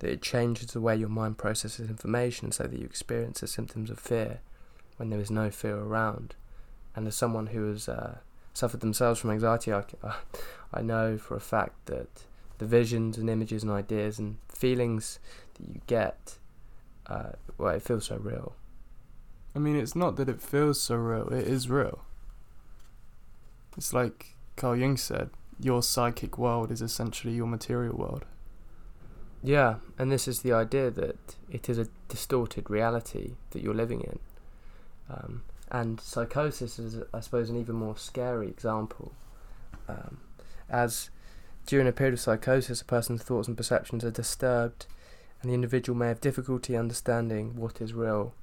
that 0.00 0.10
it 0.10 0.22
changes 0.22 0.72
the 0.72 0.80
way 0.80 0.96
your 0.96 1.08
mind 1.08 1.38
processes 1.38 1.88
information 1.88 2.50
so 2.50 2.64
that 2.64 2.78
you 2.78 2.84
experience 2.84 3.40
the 3.40 3.46
symptoms 3.46 3.90
of 3.90 3.98
fear 4.00 4.40
when 4.96 5.10
there 5.10 5.20
is 5.20 5.30
no 5.30 5.50
fear 5.50 5.76
around. 5.76 6.34
And 6.96 7.06
as 7.06 7.14
someone 7.14 7.48
who 7.48 7.70
has 7.70 7.88
uh, 7.88 8.18
suffered 8.54 8.80
themselves 8.80 9.20
from 9.20 9.30
anxiety, 9.30 9.72
I, 9.72 9.84
I 10.74 10.82
know 10.82 11.16
for 11.16 11.36
a 11.36 11.40
fact 11.40 11.86
that 11.86 12.08
the 12.58 12.66
visions 12.66 13.18
and 13.18 13.30
images 13.30 13.62
and 13.62 13.70
ideas 13.70 14.18
and 14.18 14.38
feelings 14.48 15.20
that 15.54 15.68
you 15.68 15.80
get, 15.86 16.38
uh, 17.06 17.30
well, 17.56 17.74
it 17.74 17.82
feels 17.82 18.06
so 18.06 18.16
real. 18.16 18.56
I 19.54 19.60
mean, 19.60 19.76
it's 19.76 19.94
not 19.94 20.16
that 20.16 20.28
it 20.28 20.42
feels 20.42 20.80
so 20.80 20.96
real, 20.96 21.28
it 21.28 21.46
is 21.46 21.70
real. 21.70 22.04
It's 23.78 23.92
like 23.92 24.34
Carl 24.56 24.76
Jung 24.76 24.96
said 24.96 25.30
your 25.60 25.82
psychic 25.82 26.36
world 26.36 26.72
is 26.72 26.82
essentially 26.82 27.32
your 27.32 27.46
material 27.46 27.96
world. 27.96 28.24
Yeah, 29.42 29.76
and 29.96 30.10
this 30.10 30.26
is 30.26 30.42
the 30.42 30.52
idea 30.52 30.90
that 30.90 31.36
it 31.48 31.68
is 31.68 31.78
a 31.78 31.86
distorted 32.08 32.68
reality 32.68 33.36
that 33.50 33.62
you're 33.62 33.74
living 33.74 34.00
in. 34.00 34.18
Um, 35.08 35.42
and 35.70 36.00
psychosis 36.00 36.80
is, 36.80 37.02
I 37.14 37.20
suppose, 37.20 37.50
an 37.50 37.56
even 37.56 37.76
more 37.76 37.96
scary 37.96 38.48
example. 38.48 39.12
Um, 39.88 40.18
as 40.68 41.10
during 41.64 41.86
a 41.86 41.92
period 41.92 42.14
of 42.14 42.20
psychosis, 42.20 42.80
a 42.80 42.84
person's 42.84 43.22
thoughts 43.22 43.46
and 43.46 43.56
perceptions 43.56 44.04
are 44.04 44.10
disturbed, 44.10 44.86
and 45.40 45.50
the 45.50 45.54
individual 45.54 45.96
may 45.96 46.08
have 46.08 46.20
difficulty 46.20 46.76
understanding 46.76 47.54
what 47.54 47.80
is 47.80 47.94
real 47.94 48.34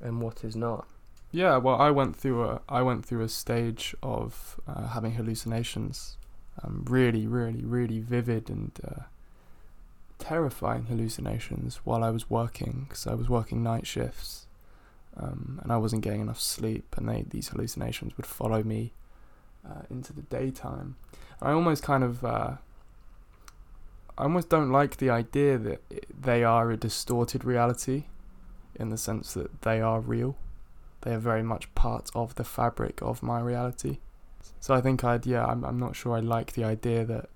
and 0.00 0.22
what 0.22 0.42
is 0.44 0.56
not. 0.56 0.86
Yeah, 1.30 1.58
well, 1.58 1.76
I 1.76 1.90
went 1.90 2.16
through 2.16 2.44
a 2.44 2.60
I 2.68 2.82
went 2.82 3.04
through 3.04 3.22
a 3.22 3.28
stage 3.28 3.94
of 4.02 4.58
uh, 4.66 4.88
having 4.88 5.12
hallucinations, 5.12 6.16
um, 6.62 6.84
really, 6.88 7.26
really, 7.26 7.64
really 7.64 8.00
vivid 8.00 8.48
and 8.48 8.72
uh, 8.82 9.02
terrifying 10.18 10.86
hallucinations 10.86 11.80
while 11.84 12.02
I 12.02 12.10
was 12.10 12.30
working 12.30 12.86
because 12.88 13.06
I 13.06 13.14
was 13.14 13.28
working 13.28 13.62
night 13.62 13.86
shifts, 13.86 14.46
um, 15.18 15.60
and 15.62 15.70
I 15.70 15.76
wasn't 15.76 16.02
getting 16.02 16.22
enough 16.22 16.40
sleep, 16.40 16.94
and 16.96 17.06
they 17.08 17.24
these 17.28 17.48
hallucinations 17.48 18.16
would 18.16 18.26
follow 18.26 18.62
me 18.62 18.92
uh, 19.68 19.82
into 19.90 20.14
the 20.14 20.22
daytime. 20.22 20.96
I 21.42 21.52
almost 21.52 21.82
kind 21.82 22.04
of 22.04 22.24
uh, 22.24 22.52
I 24.16 24.22
almost 24.22 24.48
don't 24.48 24.72
like 24.72 24.96
the 24.96 25.10
idea 25.10 25.58
that 25.58 25.82
they 26.22 26.42
are 26.42 26.70
a 26.70 26.76
distorted 26.78 27.44
reality, 27.44 28.04
in 28.74 28.88
the 28.88 28.96
sense 28.96 29.34
that 29.34 29.60
they 29.60 29.82
are 29.82 30.00
real. 30.00 30.36
They 31.08 31.14
are 31.14 31.18
very 31.18 31.42
much 31.42 31.74
part 31.74 32.10
of 32.14 32.34
the 32.34 32.44
fabric 32.44 33.00
of 33.00 33.22
my 33.22 33.40
reality. 33.40 33.96
So 34.60 34.74
I 34.74 34.82
think 34.82 35.02
I'd 35.04 35.24
yeah 35.24 35.46
I'm 35.46 35.64
I'm 35.64 35.78
not 35.78 35.96
sure 35.96 36.14
I 36.14 36.20
like 36.20 36.52
the 36.52 36.64
idea 36.64 37.02
that 37.06 37.30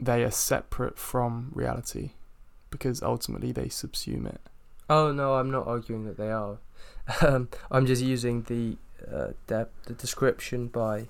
they 0.00 0.24
are 0.24 0.32
separate 0.32 0.98
from 0.98 1.52
reality, 1.54 2.10
because 2.70 3.00
ultimately 3.00 3.52
they 3.52 3.66
subsume 3.66 4.26
it. 4.26 4.40
Oh 4.90 5.12
no, 5.12 5.36
I'm 5.36 5.52
not 5.52 5.68
arguing 5.68 6.04
that 6.06 6.16
they 6.16 6.32
are. 6.32 6.58
Um, 7.22 7.48
I'm 7.70 7.86
just 7.86 8.02
using 8.02 8.42
the 8.42 8.76
uh, 9.06 9.34
de- 9.46 9.68
the 9.86 9.92
description 9.92 10.66
by 10.66 11.06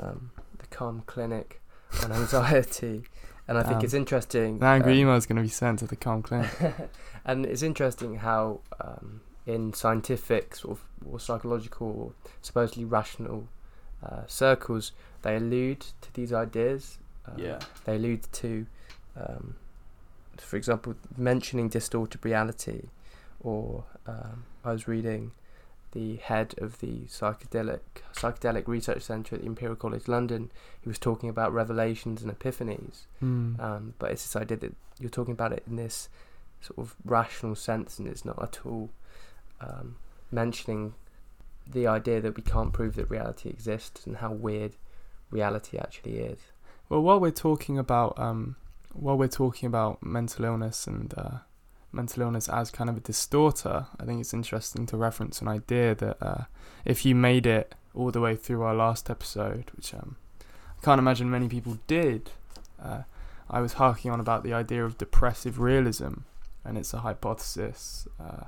um, 0.00 0.32
the 0.58 0.66
Calm 0.76 1.04
Clinic 1.06 1.60
on 2.02 2.10
anxiety, 2.22 3.04
and 3.46 3.56
I 3.58 3.62
think 3.62 3.76
Um, 3.76 3.84
it's 3.84 3.94
interesting. 3.94 4.58
The 4.58 4.66
angry 4.66 4.94
um, 4.94 4.98
email 4.98 5.14
is 5.14 5.26
going 5.26 5.36
to 5.36 5.42
be 5.42 5.48
sent 5.62 5.78
to 5.80 5.86
the 5.86 5.94
Calm 5.94 6.22
Clinic. 6.22 6.50
and 7.24 7.46
it's 7.46 7.62
interesting 7.62 8.16
how 8.16 8.60
um, 8.80 9.20
in 9.46 9.72
scientific 9.72 10.56
sort 10.56 10.78
of 10.78 10.84
or 11.10 11.20
psychological 11.20 11.86
or 11.86 12.12
supposedly 12.42 12.84
rational 12.84 13.48
uh, 14.02 14.22
circles 14.26 14.92
they 15.22 15.36
allude 15.36 15.80
to 16.00 16.12
these 16.14 16.32
ideas. 16.32 16.98
Um, 17.26 17.34
They 17.84 17.96
allude 17.96 18.30
to, 18.32 18.66
um, 19.16 19.56
for 20.36 20.56
example, 20.56 20.94
mentioning 21.16 21.68
distorted 21.68 22.24
reality, 22.24 22.88
or 23.40 23.84
um, 24.06 24.44
I 24.64 24.72
was 24.72 24.86
reading 24.86 25.32
the 25.92 26.16
head 26.16 26.54
of 26.58 26.78
the 26.80 27.06
psychedelic 27.06 27.80
psychedelic 28.14 28.68
research 28.68 29.02
center 29.02 29.34
at 29.34 29.40
the 29.40 29.46
Imperial 29.46 29.76
College 29.76 30.06
London. 30.06 30.50
He 30.80 30.88
was 30.88 30.98
talking 30.98 31.28
about 31.28 31.52
revelations 31.52 32.22
and 32.22 32.30
epiphanies. 32.30 33.06
Mm. 33.22 33.58
Um, 33.58 33.94
but 33.98 34.10
it's 34.10 34.24
this 34.24 34.36
idea 34.36 34.58
that 34.58 34.74
you're 35.00 35.10
talking 35.10 35.32
about 35.32 35.52
it 35.52 35.64
in 35.66 35.76
this 35.76 36.08
sort 36.60 36.78
of 36.78 36.94
rational 37.04 37.54
sense, 37.54 37.98
and 37.98 38.06
it's 38.06 38.24
not 38.24 38.40
at 38.42 38.60
all 38.64 38.90
um, 39.60 39.96
mentioning 40.30 40.94
the 41.66 41.86
idea 41.86 42.20
that 42.20 42.36
we 42.36 42.42
can't 42.42 42.72
prove 42.72 42.96
that 42.96 43.10
reality 43.10 43.48
exists 43.48 44.06
and 44.06 44.18
how 44.18 44.32
weird 44.32 44.76
reality 45.30 45.78
actually 45.78 46.18
is. 46.18 46.38
Well, 46.88 47.02
while 47.02 47.18
we're 47.18 47.30
talking 47.30 47.78
about 47.78 48.18
um, 48.18 48.56
while 48.92 49.18
we're 49.18 49.28
talking 49.28 49.66
about 49.66 50.02
mental 50.02 50.44
illness 50.44 50.86
and 50.86 51.12
uh, 51.16 51.38
mental 51.92 52.22
illness 52.22 52.48
as 52.48 52.70
kind 52.70 52.88
of 52.88 52.96
a 52.96 53.00
distorter, 53.00 53.86
I 53.98 54.04
think 54.04 54.20
it's 54.20 54.34
interesting 54.34 54.86
to 54.86 54.96
reference 54.96 55.40
an 55.40 55.48
idea 55.48 55.94
that 55.96 56.16
uh, 56.20 56.44
if 56.84 57.04
you 57.04 57.14
made 57.14 57.46
it 57.46 57.74
all 57.94 58.10
the 58.10 58.20
way 58.20 58.36
through 58.36 58.62
our 58.62 58.74
last 58.74 59.10
episode, 59.10 59.70
which 59.74 59.92
um, 59.94 60.16
I 60.40 60.84
can't 60.84 60.98
imagine 60.98 61.30
many 61.30 61.48
people 61.48 61.78
did, 61.86 62.30
uh, 62.82 63.02
I 63.48 63.60
was 63.60 63.74
harking 63.74 64.10
on 64.10 64.20
about 64.20 64.44
the 64.44 64.52
idea 64.52 64.84
of 64.84 64.98
depressive 64.98 65.58
realism, 65.58 66.20
and 66.64 66.76
it's 66.76 66.92
a 66.92 66.98
hypothesis 66.98 68.06
uh, 68.20 68.44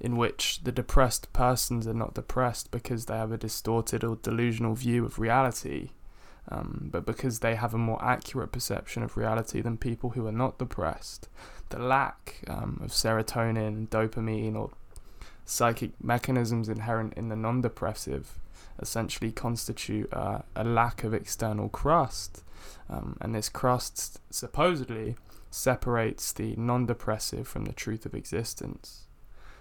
in 0.00 0.16
which 0.16 0.60
the 0.64 0.72
depressed 0.72 1.32
persons 1.32 1.86
are 1.86 1.94
not 1.94 2.14
depressed 2.14 2.70
because 2.70 3.06
they 3.06 3.16
have 3.16 3.32
a 3.32 3.38
distorted 3.38 4.02
or 4.02 4.16
delusional 4.16 4.74
view 4.74 5.04
of 5.04 5.18
reality 5.18 5.90
um, 6.48 6.88
but 6.90 7.06
because 7.06 7.40
they 7.40 7.54
have 7.54 7.74
a 7.74 7.78
more 7.78 8.02
accurate 8.02 8.52
perception 8.52 9.02
of 9.02 9.16
reality 9.16 9.60
than 9.60 9.76
people 9.76 10.10
who 10.10 10.26
are 10.26 10.32
not 10.32 10.58
depressed. 10.58 11.28
The 11.68 11.78
lack 11.78 12.42
um, 12.48 12.80
of 12.82 12.90
serotonin, 12.90 13.88
dopamine, 13.88 14.56
or 14.56 14.70
psychic 15.44 15.92
mechanisms 16.02 16.68
inherent 16.68 17.14
in 17.14 17.28
the 17.28 17.36
non 17.36 17.60
depressive 17.60 18.38
essentially 18.80 19.30
constitute 19.30 20.12
uh, 20.12 20.40
a 20.56 20.64
lack 20.64 21.04
of 21.04 21.14
external 21.14 21.68
crust. 21.68 22.42
Um, 22.88 23.16
and 23.20 23.34
this 23.34 23.48
crust 23.48 24.20
supposedly 24.30 25.16
separates 25.50 26.32
the 26.32 26.56
non 26.56 26.86
depressive 26.86 27.46
from 27.46 27.64
the 27.64 27.72
truth 27.72 28.06
of 28.06 28.14
existence. 28.14 29.06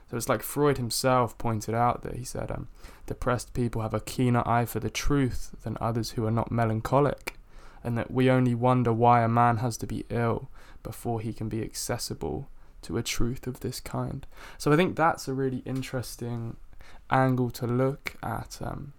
So 0.10 0.18
it's 0.18 0.30
like 0.30 0.42
Freud 0.42 0.78
himself 0.78 1.38
pointed 1.38 1.76
out 1.76 2.02
that 2.02 2.16
he 2.16 2.24
said, 2.24 2.50
um, 2.50 2.68
depressed 3.06 3.54
people 3.54 3.84
have 3.84 3.94
a 3.94 4.00
keener 4.00 4.48
eye 4.48 4.66
for 4.66 4.80
the 4.80 4.90
truth 4.90 5.56
than 5.64 5.78
others 5.80 6.12
who 6.12 6.26
are 6.26 6.32
not 6.32 6.52
melancholic, 6.52 7.38
and 7.84 7.98
that 7.98 8.10
we 8.10 8.30
only 8.30 8.56
wonder 8.56 8.92
why 8.92 9.22
a 9.22 9.28
man 9.28 9.58
has 9.58 9.78
to 9.78 9.88
be 9.88 10.06
ill 10.10 10.50
before 10.82 11.22
he 11.22 11.32
can 11.32 11.48
be 11.48 11.62
accessible 11.62 12.50
to 12.82 12.98
a 12.98 13.04
truth 13.04 13.46
of 13.46 13.60
this 13.60 13.80
kind. 13.80 14.26
So 14.58 14.72
I 14.72 14.76
think 14.76 14.96
that's 14.96 15.28
a 15.28 15.34
really 15.34 15.62
interesting 15.66 16.58
angle 17.12 17.52
to 17.52 17.68
look 17.68 18.16
at, 18.24 18.58
um, 18.62 18.94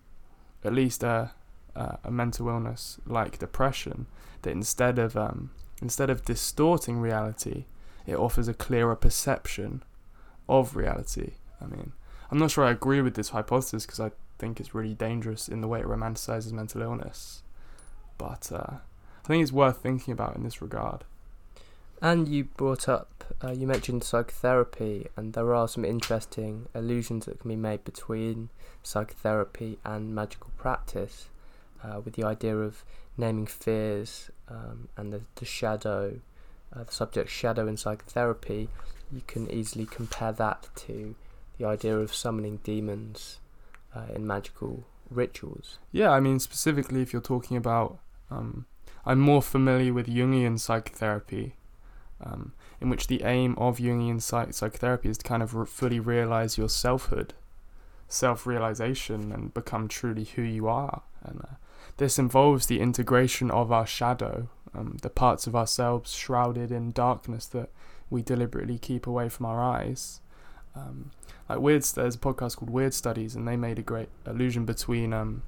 at 0.62 0.72
least 0.72 1.02
a, 1.02 1.32
a, 1.74 2.10
mental 2.10 2.48
illness 2.48 2.98
like 3.06 3.38
depression, 3.38 4.06
that 4.42 4.50
instead 4.50 4.98
of 4.98 5.16
um, 5.16 5.50
instead 5.82 6.10
of 6.10 6.24
distorting 6.24 7.00
reality, 7.00 7.64
it 8.06 8.16
offers 8.16 8.48
a 8.48 8.54
clearer 8.54 8.96
perception 8.96 9.82
of 10.50 10.76
reality. 10.76 11.32
I 11.62 11.66
mean, 11.66 11.92
I'm 12.30 12.38
not 12.38 12.50
sure 12.50 12.64
I 12.64 12.72
agree 12.72 13.00
with 13.00 13.14
this 13.14 13.30
hypothesis 13.30 13.86
because 13.86 14.00
I 14.00 14.10
think 14.38 14.60
it's 14.60 14.74
really 14.74 14.94
dangerous 14.94 15.48
in 15.48 15.60
the 15.60 15.68
way 15.68 15.80
it 15.80 15.86
romanticizes 15.86 16.52
mental 16.52 16.82
illness. 16.82 17.42
But 18.18 18.50
uh, 18.52 18.76
I 19.24 19.28
think 19.28 19.42
it's 19.42 19.52
worth 19.52 19.78
thinking 19.78 20.12
about 20.12 20.36
in 20.36 20.42
this 20.42 20.60
regard. 20.60 21.04
And 22.02 22.28
you 22.28 22.44
brought 22.44 22.88
up, 22.88 23.24
uh, 23.44 23.52
you 23.52 23.66
mentioned 23.66 24.04
psychotherapy, 24.04 25.08
and 25.16 25.34
there 25.34 25.54
are 25.54 25.68
some 25.68 25.84
interesting 25.84 26.66
allusions 26.74 27.26
that 27.26 27.40
can 27.40 27.50
be 27.50 27.56
made 27.56 27.84
between 27.84 28.48
psychotherapy 28.82 29.78
and 29.84 30.14
magical 30.14 30.50
practice, 30.56 31.28
uh, 31.84 32.00
with 32.02 32.14
the 32.14 32.24
idea 32.24 32.56
of 32.56 32.84
naming 33.18 33.46
fears 33.46 34.30
um, 34.48 34.88
and 34.96 35.12
the, 35.12 35.20
the 35.34 35.44
shadow, 35.44 36.20
uh, 36.74 36.84
the 36.84 36.92
subject 36.92 37.28
shadow 37.28 37.68
in 37.68 37.76
psychotherapy. 37.76 38.68
You 39.12 39.22
can 39.26 39.50
easily 39.50 39.86
compare 39.86 40.32
that 40.32 40.68
to 40.76 41.14
the 41.58 41.66
idea 41.66 41.98
of 41.98 42.14
summoning 42.14 42.60
demons 42.62 43.38
uh, 43.94 44.06
in 44.14 44.26
magical 44.26 44.84
rituals. 45.10 45.78
Yeah, 45.92 46.10
I 46.10 46.20
mean, 46.20 46.38
specifically 46.38 47.02
if 47.02 47.12
you're 47.12 47.22
talking 47.22 47.56
about, 47.56 47.98
um, 48.30 48.66
I'm 49.04 49.20
more 49.20 49.42
familiar 49.42 49.92
with 49.92 50.06
Jungian 50.06 50.58
psychotherapy, 50.58 51.54
um, 52.22 52.52
in 52.80 52.88
which 52.88 53.08
the 53.08 53.22
aim 53.24 53.54
of 53.58 53.78
Jungian 53.78 54.22
psych- 54.22 54.54
psychotherapy 54.54 55.08
is 55.08 55.18
to 55.18 55.24
kind 55.24 55.42
of 55.42 55.54
re- 55.54 55.66
fully 55.66 56.00
realize 56.00 56.56
your 56.56 56.68
selfhood, 56.68 57.34
self 58.08 58.46
realization, 58.46 59.32
and 59.32 59.52
become 59.52 59.88
truly 59.88 60.24
who 60.24 60.42
you 60.42 60.68
are. 60.68 61.02
And 61.22 61.40
uh, 61.40 61.54
this 61.96 62.18
involves 62.18 62.66
the 62.66 62.80
integration 62.80 63.50
of 63.50 63.72
our 63.72 63.86
shadow, 63.86 64.48
um, 64.74 64.98
the 65.02 65.10
parts 65.10 65.46
of 65.46 65.56
ourselves 65.56 66.12
shrouded 66.12 66.70
in 66.70 66.92
darkness 66.92 67.46
that 67.46 67.70
we 68.10 68.22
deliberately 68.22 68.78
keep 68.78 69.06
away 69.06 69.28
from 69.28 69.46
our 69.46 69.62
eyes. 69.62 70.20
Um, 70.74 71.10
like 71.48 71.60
weird, 71.60 71.82
there's 71.82 72.14
a 72.14 72.18
podcast 72.18 72.56
called 72.56 72.70
Weird 72.70 72.94
Studies, 72.94 73.34
and 73.34 73.46
they 73.46 73.56
made 73.56 73.78
a 73.78 73.82
great 73.82 74.08
allusion 74.26 74.64
between 74.64 75.12
um, 75.12 75.42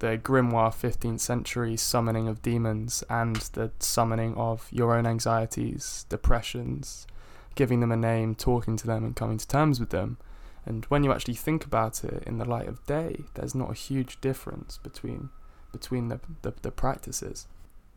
the 0.00 0.18
grimoire 0.18 0.72
15th 0.72 1.20
century 1.20 1.76
summoning 1.76 2.28
of 2.28 2.42
demons 2.42 3.04
and 3.08 3.36
the 3.52 3.70
summoning 3.78 4.34
of 4.34 4.68
your 4.70 4.94
own 4.94 5.06
anxieties, 5.06 6.06
depressions, 6.08 7.06
giving 7.54 7.80
them 7.80 7.92
a 7.92 7.96
name, 7.96 8.34
talking 8.34 8.76
to 8.76 8.86
them, 8.86 9.04
and 9.04 9.16
coming 9.16 9.38
to 9.38 9.46
terms 9.46 9.78
with 9.78 9.90
them. 9.90 10.18
And 10.66 10.84
when 10.86 11.04
you 11.04 11.12
actually 11.12 11.34
think 11.34 11.64
about 11.64 12.04
it 12.04 12.22
in 12.26 12.38
the 12.38 12.44
light 12.44 12.68
of 12.68 12.84
day, 12.86 13.24
there's 13.34 13.54
not 13.54 13.70
a 13.70 13.74
huge 13.74 14.20
difference 14.20 14.78
between 14.78 15.30
between 15.72 16.08
the 16.08 16.20
the, 16.42 16.52
the 16.62 16.70
practices. 16.70 17.46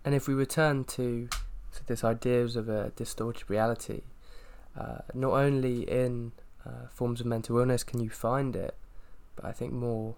And 0.06 0.14
if 0.14 0.28
we 0.28 0.34
return 0.34 0.84
to, 0.86 1.30
to 1.76 1.86
this 1.86 2.04
ideas 2.04 2.56
of 2.56 2.70
a 2.70 2.92
distorted 2.96 3.50
reality, 3.50 4.02
uh, 4.80 5.00
not 5.14 5.34
only 5.34 5.90
in 5.90 6.32
uh, 6.66 6.88
forms 6.92 7.20
of 7.20 7.26
mental 7.26 7.58
illness 7.58 7.84
can 7.84 8.00
you 8.00 8.10
find 8.10 8.56
it, 8.56 8.76
but 9.36 9.46
I 9.46 9.52
think 9.52 9.74
more, 9.74 10.16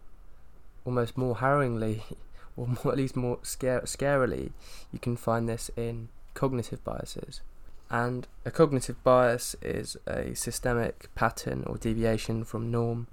almost 0.85 1.17
more 1.17 1.35
harrowingly, 1.35 2.03
or 2.57 2.67
more, 2.67 2.91
at 2.91 2.97
least 2.97 3.15
more 3.15 3.39
scare, 3.43 3.81
scarily, 3.81 4.51
you 4.91 5.00
can 5.00 5.17
find 5.17 5.47
this 5.47 5.69
in 5.75 6.09
cognitive 6.33 6.83
biases. 6.83 7.41
And 7.89 8.27
a 8.45 8.51
cognitive 8.51 9.01
bias 9.03 9.55
is 9.62 9.95
a 10.07 10.33
systemic 10.35 11.13
pattern 11.15 11.63
or 11.67 11.77
deviation 11.77 12.43
from 12.43 12.71
norm 12.71 13.07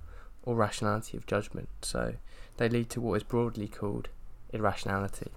or 0.44 0.56
rationality 0.56 1.16
of 1.16 1.26
judgment. 1.26 1.68
So 1.82 2.14
they 2.56 2.68
lead 2.68 2.90
to 2.90 3.00
what 3.00 3.14
is 3.14 3.22
broadly 3.22 3.68
called 3.68 4.08
irrationality. 4.52 5.30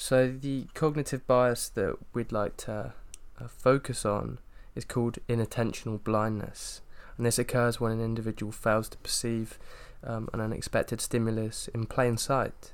So 0.00 0.32
the 0.32 0.64
cognitive 0.72 1.26
bias 1.26 1.68
that 1.68 1.94
we'd 2.14 2.32
like 2.32 2.56
to 2.64 2.94
uh, 3.38 3.48
focus 3.48 4.06
on 4.06 4.38
is 4.74 4.86
called 4.86 5.18
inattentional 5.28 6.02
blindness, 6.02 6.80
and 7.18 7.26
this 7.26 7.38
occurs 7.38 7.80
when 7.80 7.92
an 7.92 8.00
individual 8.00 8.50
fails 8.50 8.88
to 8.88 8.96
perceive 8.96 9.58
um, 10.02 10.30
an 10.32 10.40
unexpected 10.40 11.02
stimulus 11.02 11.68
in 11.74 11.84
plain 11.84 12.16
sight, 12.16 12.72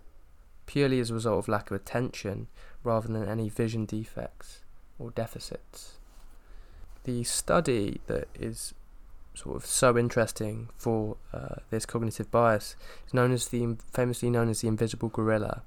purely 0.67 1.01
as 1.01 1.11
a 1.11 1.15
result 1.15 1.41
of 1.41 1.49
lack 1.49 1.69
of 1.69 1.75
attention 1.75 2.47
rather 2.85 3.09
than 3.09 3.29
any 3.29 3.49
vision 3.49 3.87
defects 3.87 4.61
or 4.97 5.11
deficits. 5.11 5.99
The 7.03 7.25
study 7.25 8.01
that 8.07 8.29
is 8.39 8.73
sort 9.35 9.57
of 9.57 9.67
so 9.67 9.99
interesting 9.99 10.69
for 10.77 11.17
uh, 11.33 11.57
this 11.71 11.87
cognitive 11.87 12.31
bias 12.31 12.77
is 13.05 13.13
known 13.13 13.33
as 13.33 13.49
the 13.49 13.77
famously 13.93 14.31
known 14.31 14.49
as 14.49 14.61
the 14.61 14.69
invisible 14.69 15.09
gorilla. 15.09 15.63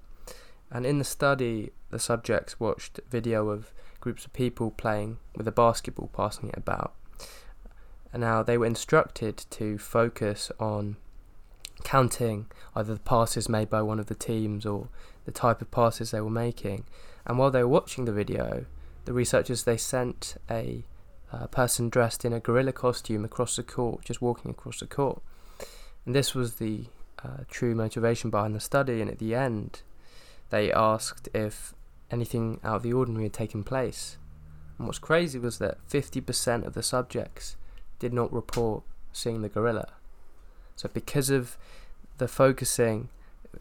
And 0.72 0.86
in 0.86 1.00
the 1.00 1.04
study, 1.04 1.72
the 1.90 2.00
subjects 2.00 2.60
watched 2.60 3.00
video 3.10 3.50
of 3.50 3.72
groups 4.00 4.26
of 4.26 4.34
people 4.34 4.72
playing 4.72 5.18
with 5.36 5.48
a 5.48 5.52
basketball, 5.52 6.10
passing 6.14 6.50
it 6.50 6.58
about. 6.58 6.94
And 8.14 8.22
now 8.22 8.44
they 8.44 8.58
were 8.58 8.66
instructed 8.66 9.46
to 9.52 9.78
focus 9.78 10.52
on 10.60 10.98
counting 11.84 12.48
either 12.76 12.94
the 12.94 13.00
passes 13.00 13.48
made 13.48 13.70
by 13.70 13.82
one 13.82 14.00
of 14.00 14.08
the 14.08 14.16
teams 14.16 14.66
or 14.66 14.90
the 15.26 15.32
type 15.32 15.62
of 15.62 15.72
passes 15.72 16.12
they 16.12 16.22
were 16.22 16.30
making. 16.30 16.86
And 17.26 17.38
while 17.38 17.52
they 17.52 17.64
were 17.64 17.70
watching 17.70 18.06
the 18.06 18.12
video, 18.12 18.66
the 19.06 19.14
researchers 19.14 19.64
they 19.64 19.78
sent 19.78 20.36
a 20.50 20.84
uh, 21.32 21.48
person 21.48 21.90
dressed 21.90 22.26
in 22.26 22.34
a 22.34 22.40
gorilla 22.40 22.74
costume 22.74 23.24
across 23.24 23.56
the 23.56 23.64
court, 23.64 24.04
just 24.04 24.22
walking 24.22 24.52
across 24.52 24.80
the 24.80 24.88
court. 24.88 25.22
And 26.06 26.16
this 26.16 26.34
was 26.34 26.56
the 26.56 26.86
uh, 27.24 27.44
true 27.50 27.76
motivation 27.76 28.30
behind 28.30 28.56
the 28.56 28.60
study. 28.60 29.02
And 29.02 29.10
at 29.10 29.20
the 29.20 29.36
end, 29.36 29.84
they 30.50 30.72
asked 30.72 31.30
if 31.34 31.74
anything 32.12 32.60
out 32.64 32.78
of 32.78 32.84
the 32.84 32.94
ordinary 32.94 33.26
had 33.26 33.34
taken 33.34 33.64
place. 33.64 34.18
And 34.78 34.88
what's 34.88 35.00
crazy 35.00 35.38
was 35.38 35.60
that 35.60 35.78
50% 35.90 36.66
of 36.66 36.74
the 36.74 36.84
subjects 36.84 37.56
did 38.00 38.14
not 38.14 38.32
report 38.32 38.84
seeing 39.12 39.42
the 39.42 39.50
gorilla. 39.50 39.90
So, 40.76 40.90
because 40.94 41.30
of 41.30 41.58
the 42.18 42.28
focusing, 42.28 43.10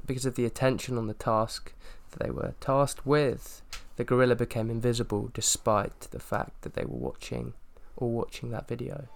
because 0.06 0.24
of 0.24 0.36
the 0.36 0.44
attention 0.44 0.96
on 0.96 1.08
the 1.08 1.14
task 1.14 1.72
that 2.10 2.24
they 2.24 2.30
were 2.30 2.54
tasked 2.60 3.04
with, 3.04 3.62
the 3.96 4.04
gorilla 4.04 4.36
became 4.36 4.70
invisible 4.70 5.30
despite 5.34 6.02
the 6.12 6.20
fact 6.20 6.62
that 6.62 6.74
they 6.74 6.84
were 6.84 6.96
watching 6.96 7.54
or 7.96 8.10
watching 8.10 8.50
that 8.50 8.68
video. 8.68 9.08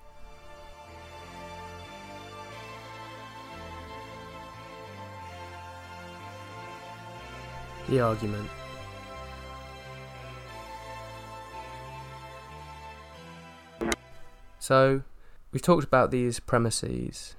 The 7.89 8.01
argument. 8.01 8.49
So, 14.59 15.03
we've 15.51 15.61
talked 15.61 15.85
about 15.85 16.13
these 16.13 16.39
premises, 16.39 17.35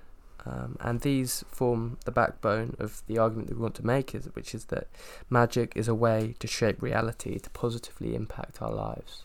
um, 0.46 0.76
and 0.82 1.00
these 1.00 1.46
form 1.48 1.98
the 2.04 2.12
backbone 2.12 2.76
of 2.80 3.02
the 3.08 3.18
argument 3.18 3.48
that 3.48 3.56
we 3.56 3.62
want 3.62 3.76
to 3.76 3.86
make, 3.86 4.14
is, 4.14 4.26
which 4.34 4.54
is 4.54 4.66
that 4.66 4.88
magic 5.30 5.72
is 5.76 5.88
a 5.88 5.96
way 5.96 6.36
to 6.40 6.48
shape 6.48 6.82
reality 6.82 7.40
to 7.40 7.50
positively 7.52 8.14
impact 8.14 8.62
our 8.62 8.74
lives. 8.74 9.24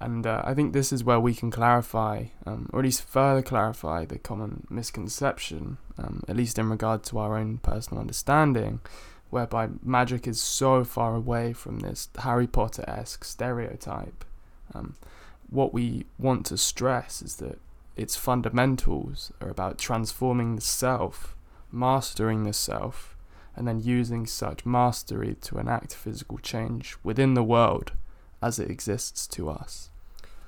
And 0.00 0.26
uh, 0.26 0.42
I 0.44 0.54
think 0.54 0.72
this 0.72 0.92
is 0.92 1.02
where 1.02 1.18
we 1.18 1.34
can 1.34 1.50
clarify, 1.50 2.26
um, 2.46 2.68
or 2.72 2.80
at 2.80 2.84
least 2.84 3.02
further 3.02 3.42
clarify, 3.42 4.04
the 4.04 4.18
common 4.18 4.66
misconception, 4.70 5.78
um, 5.96 6.22
at 6.28 6.36
least 6.36 6.58
in 6.58 6.70
regard 6.70 7.02
to 7.04 7.18
our 7.18 7.36
own 7.36 7.58
personal 7.58 8.00
understanding, 8.00 8.80
whereby 9.30 9.68
magic 9.82 10.26
is 10.26 10.40
so 10.40 10.84
far 10.84 11.14
away 11.14 11.52
from 11.52 11.80
this 11.80 12.08
Harry 12.18 12.46
Potter 12.46 12.84
esque 12.88 13.24
stereotype. 13.24 14.24
Um, 14.74 14.96
what 15.50 15.72
we 15.72 16.06
want 16.18 16.46
to 16.46 16.56
stress 16.56 17.22
is 17.22 17.36
that 17.36 17.58
its 17.96 18.16
fundamentals 18.16 19.32
are 19.40 19.48
about 19.48 19.78
transforming 19.78 20.54
the 20.54 20.62
self, 20.62 21.34
mastering 21.72 22.44
the 22.44 22.52
self, 22.52 23.16
and 23.56 23.66
then 23.66 23.80
using 23.80 24.24
such 24.24 24.64
mastery 24.64 25.36
to 25.40 25.58
enact 25.58 25.94
physical 25.94 26.38
change 26.38 26.96
within 27.02 27.34
the 27.34 27.42
world 27.42 27.92
as 28.40 28.58
it 28.58 28.70
exists 28.70 29.26
to 29.26 29.50
us. 29.50 29.90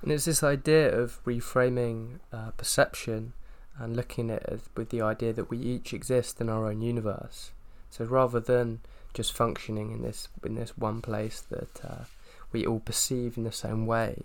And 0.03 0.13
it's 0.13 0.27
this 0.27 0.43
idea 0.43 0.97
of 0.97 1.23
reframing 1.25 2.21
uh, 2.33 2.53
perception 2.53 3.33
and 3.79 3.97
looking 3.97 4.31
at 4.31 4.43
it 4.45 4.61
with 4.77 4.91
the 4.91 5.03
idea 5.03 5.33
that 5.33 5.51
we 5.51 5.59
each 5.59 5.93
exist 5.93 6.41
in 6.41 6.49
our 6.49 6.67
own 6.67 6.83
universe. 6.83 7.51
So 7.91 8.05
rather 8.05 8.41
than 8.41 8.81
just 9.13 9.33
functioning 9.33 9.91
in 9.93 10.03
this 10.03 10.29
in 10.45 10.55
this 10.55 10.79
one 10.79 11.03
place 11.03 11.41
that 11.51 11.85
uh, 11.85 12.05
we 12.53 12.65
all 12.65 12.81
perceive 12.81 13.37
in 13.37 13.45
the 13.45 13.53
same 13.53 13.87
way, 13.87 14.23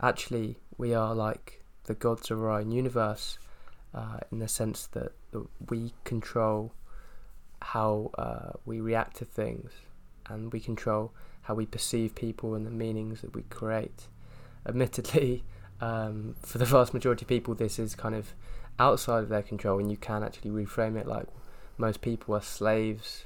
actually 0.00 0.56
we 0.76 0.94
are 0.94 1.14
like 1.14 1.62
the 1.84 1.94
gods 1.94 2.30
of 2.30 2.38
our 2.40 2.50
own 2.50 2.70
universe, 2.70 3.38
uh, 3.94 4.18
in 4.30 4.38
the 4.38 4.48
sense 4.48 4.86
that, 4.88 5.12
that 5.32 5.44
we 5.68 5.92
control 6.04 6.72
how 7.62 8.10
uh, 8.16 8.52
we 8.64 8.80
react 8.80 9.16
to 9.16 9.24
things, 9.24 9.72
and 10.28 10.52
we 10.52 10.60
control 10.60 11.12
how 11.42 11.54
we 11.54 11.66
perceive 11.66 12.14
people 12.14 12.54
and 12.54 12.66
the 12.66 12.70
meanings 12.70 13.22
that 13.22 13.34
we 13.34 13.42
create. 13.42 14.06
Admittedly, 14.66 15.42
um, 15.80 16.36
for 16.42 16.58
the 16.58 16.64
vast 16.64 16.94
majority 16.94 17.24
of 17.24 17.28
people, 17.28 17.54
this 17.54 17.78
is 17.78 17.94
kind 17.94 18.14
of 18.14 18.34
outside 18.78 19.22
of 19.22 19.28
their 19.28 19.42
control, 19.42 19.78
and 19.78 19.90
you 19.90 19.96
can 19.96 20.22
actually 20.22 20.50
reframe 20.50 20.96
it 20.96 21.06
like 21.06 21.26
most 21.80 22.00
people 22.02 22.34
are 22.34 22.42
slaves 22.42 23.24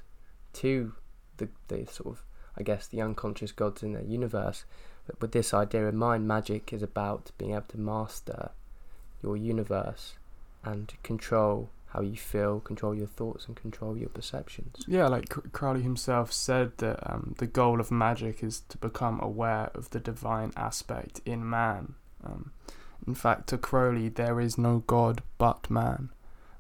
to 0.54 0.94
the, 1.36 1.48
the 1.68 1.86
sort 1.86 2.14
of, 2.14 2.24
I 2.56 2.62
guess, 2.62 2.86
the 2.86 3.02
unconscious 3.02 3.52
gods 3.52 3.82
in 3.82 3.92
their 3.92 4.02
universe. 4.04 4.64
But 5.06 5.20
with 5.20 5.32
this 5.32 5.52
idea 5.52 5.88
in 5.88 5.96
mind, 5.96 6.26
magic 6.26 6.72
is 6.72 6.82
about 6.82 7.32
being 7.36 7.50
able 7.50 7.62
to 7.68 7.78
master 7.78 8.50
your 9.22 9.36
universe 9.36 10.14
and 10.62 10.92
control 11.02 11.70
how 11.88 12.00
you 12.00 12.16
feel, 12.16 12.60
control 12.60 12.94
your 12.94 13.06
thoughts, 13.06 13.46
and 13.46 13.54
control 13.54 13.96
your 13.96 14.08
perceptions. 14.08 14.84
Yeah, 14.88 15.06
like 15.06 15.28
Crowley 15.52 15.82
himself 15.82 16.32
said 16.32 16.78
that 16.78 16.98
um, 17.08 17.34
the 17.38 17.46
goal 17.46 17.78
of 17.80 17.90
magic 17.90 18.42
is 18.42 18.62
to 18.70 18.78
become 18.78 19.20
aware 19.22 19.70
of 19.74 19.90
the 19.90 20.00
divine 20.00 20.52
aspect 20.56 21.20
in 21.24 21.48
man. 21.48 21.94
Um, 22.24 22.52
in 23.06 23.14
fact, 23.14 23.48
to 23.48 23.58
Crowley, 23.58 24.08
there 24.08 24.40
is 24.40 24.58
no 24.58 24.82
God 24.86 25.22
but 25.38 25.70
man. 25.70 26.08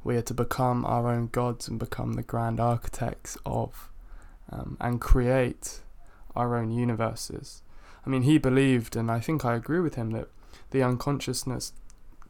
We 0.04 0.16
are 0.16 0.22
to 0.22 0.34
become 0.34 0.84
our 0.84 1.08
own 1.08 1.28
gods 1.28 1.66
and 1.66 1.78
become 1.78 2.12
the 2.12 2.22
grand 2.22 2.60
architects 2.60 3.38
of 3.44 3.90
um, 4.52 4.76
and 4.80 5.00
create 5.00 5.80
our 6.36 6.56
own 6.56 6.70
universes. 6.70 7.62
I 8.06 8.10
mean, 8.10 8.22
he 8.22 8.36
believed, 8.36 8.96
and 8.96 9.10
I 9.10 9.18
think 9.18 9.44
I 9.44 9.54
agree 9.54 9.80
with 9.80 9.94
him, 9.94 10.10
that 10.10 10.28
the 10.70 10.82
unconsciousness 10.82 11.72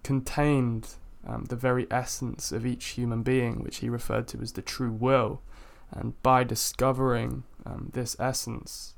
contained 0.05 0.91
um, 1.27 1.47
the 1.47 1.57
very 1.57 1.87
essence 1.91 2.53
of 2.53 2.65
each 2.65 2.85
human 2.91 3.23
being, 3.23 3.63
which 3.63 3.79
he 3.79 3.89
referred 3.89 4.29
to 4.29 4.41
as 4.41 4.53
the 4.53 4.63
true 4.63 4.93
will. 4.93 5.43
And 5.91 6.21
by 6.23 6.45
discovering 6.45 7.43
um, 7.67 7.91
this 7.93 8.17
essence, 8.21 8.95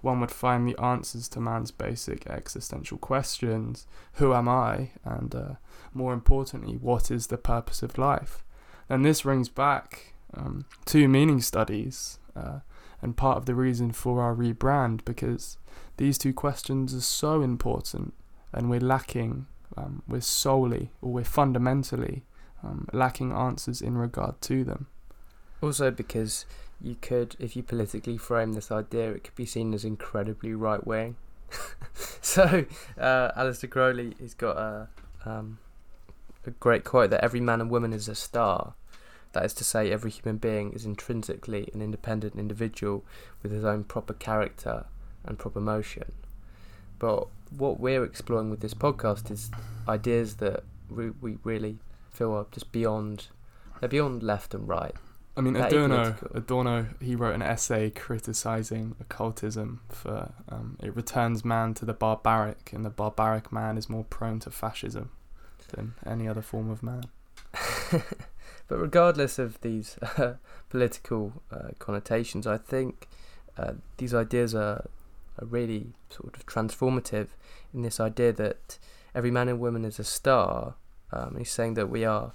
one 0.00 0.20
would 0.20 0.30
find 0.30 0.68
the 0.68 0.80
answers 0.80 1.28
to 1.30 1.40
man's 1.40 1.70
basic 1.70 2.26
existential 2.26 2.98
questions 2.98 3.86
who 4.14 4.32
am 4.32 4.48
I? 4.48 4.90
And 5.04 5.34
uh, 5.34 5.54
more 5.92 6.12
importantly, 6.12 6.74
what 6.74 7.10
is 7.10 7.26
the 7.26 7.38
purpose 7.38 7.82
of 7.82 7.98
life? 7.98 8.44
And 8.88 9.04
this 9.04 9.22
brings 9.22 9.48
back 9.48 10.14
um, 10.34 10.64
to 10.86 11.08
meaning 11.08 11.40
studies 11.40 12.18
uh, 12.36 12.60
and 13.02 13.16
part 13.16 13.38
of 13.38 13.46
the 13.46 13.54
reason 13.54 13.92
for 13.92 14.22
our 14.22 14.34
rebrand 14.34 15.04
because 15.04 15.58
these 15.96 16.18
two 16.18 16.32
questions 16.32 16.94
are 16.94 17.00
so 17.00 17.42
important 17.42 18.14
and 18.52 18.70
we're 18.70 18.80
lacking 18.80 19.46
um, 19.76 20.02
we're 20.08 20.20
solely 20.20 20.90
or 21.00 21.12
we're 21.12 21.24
fundamentally 21.24 22.24
um, 22.62 22.88
lacking 22.92 23.32
answers 23.32 23.80
in 23.80 23.96
regard 23.96 24.40
to 24.42 24.64
them. 24.64 24.86
Also, 25.62 25.90
because 25.90 26.46
you 26.80 26.96
could, 27.00 27.36
if 27.38 27.56
you 27.56 27.62
politically 27.62 28.16
frame 28.16 28.52
this 28.52 28.70
idea, 28.70 29.10
it 29.10 29.24
could 29.24 29.34
be 29.34 29.46
seen 29.46 29.74
as 29.74 29.84
incredibly 29.84 30.54
right 30.54 30.86
wing. 30.86 31.16
so, 32.20 32.66
uh, 32.98 33.32
Aleister 33.32 33.68
Crowley, 33.68 34.14
he's 34.20 34.34
got 34.34 34.56
a, 34.56 34.88
um, 35.24 35.58
a 36.46 36.50
great 36.50 36.84
quote 36.84 37.10
that 37.10 37.24
every 37.24 37.40
man 37.40 37.60
and 37.60 37.70
woman 37.70 37.92
is 37.92 38.08
a 38.08 38.14
star. 38.14 38.74
That 39.32 39.44
is 39.44 39.54
to 39.54 39.64
say, 39.64 39.90
every 39.90 40.10
human 40.10 40.38
being 40.38 40.72
is 40.72 40.86
intrinsically 40.86 41.68
an 41.74 41.82
independent 41.82 42.36
individual 42.36 43.04
with 43.42 43.52
his 43.52 43.64
own 43.64 43.84
proper 43.84 44.14
character 44.14 44.86
and 45.24 45.38
proper 45.38 45.60
motion. 45.60 46.12
But 46.98 47.28
what 47.50 47.78
we're 47.78 48.04
exploring 48.04 48.50
with 48.50 48.60
this 48.60 48.74
podcast 48.74 49.30
is 49.30 49.50
ideas 49.88 50.36
that 50.36 50.64
we, 50.88 51.10
we 51.10 51.38
really 51.44 51.78
feel 52.10 52.32
are 52.32 52.46
just 52.50 52.72
beyond, 52.72 53.28
they're 53.80 53.88
beyond 53.88 54.22
left 54.22 54.54
and 54.54 54.66
right. 54.66 54.94
I 55.38 55.40
mean, 55.40 55.54
Adorno. 55.54 56.16
Adorno, 56.34 56.88
he 57.00 57.14
wrote 57.14 57.36
an 57.36 57.42
essay 57.42 57.90
criticizing 57.90 58.96
occultism 58.98 59.80
for 59.88 60.32
um, 60.48 60.76
it 60.82 60.96
returns 60.96 61.44
man 61.44 61.74
to 61.74 61.84
the 61.84 61.94
barbaric, 61.94 62.72
and 62.72 62.84
the 62.84 62.90
barbaric 62.90 63.52
man 63.52 63.78
is 63.78 63.88
more 63.88 64.02
prone 64.02 64.40
to 64.40 64.50
fascism 64.50 65.10
than 65.68 65.94
any 66.04 66.26
other 66.26 66.42
form 66.42 66.68
of 66.68 66.82
man. 66.82 67.04
but 67.92 68.78
regardless 68.78 69.38
of 69.38 69.60
these 69.60 69.96
uh, 70.16 70.34
political 70.70 71.40
uh, 71.52 71.68
connotations, 71.78 72.44
I 72.44 72.58
think 72.58 73.06
uh, 73.56 73.74
these 73.98 74.12
ideas 74.12 74.56
are, 74.56 74.90
are 75.38 75.46
really 75.46 75.92
sort 76.10 76.36
of 76.36 76.46
transformative 76.46 77.28
in 77.72 77.82
this 77.82 78.00
idea 78.00 78.32
that 78.32 78.80
every 79.14 79.30
man 79.30 79.48
and 79.48 79.60
woman 79.60 79.84
is 79.84 80.00
a 80.00 80.04
star. 80.04 80.74
Um, 81.12 81.36
he's 81.38 81.50
saying 81.52 81.74
that 81.74 81.88
we 81.88 82.04
are 82.04 82.32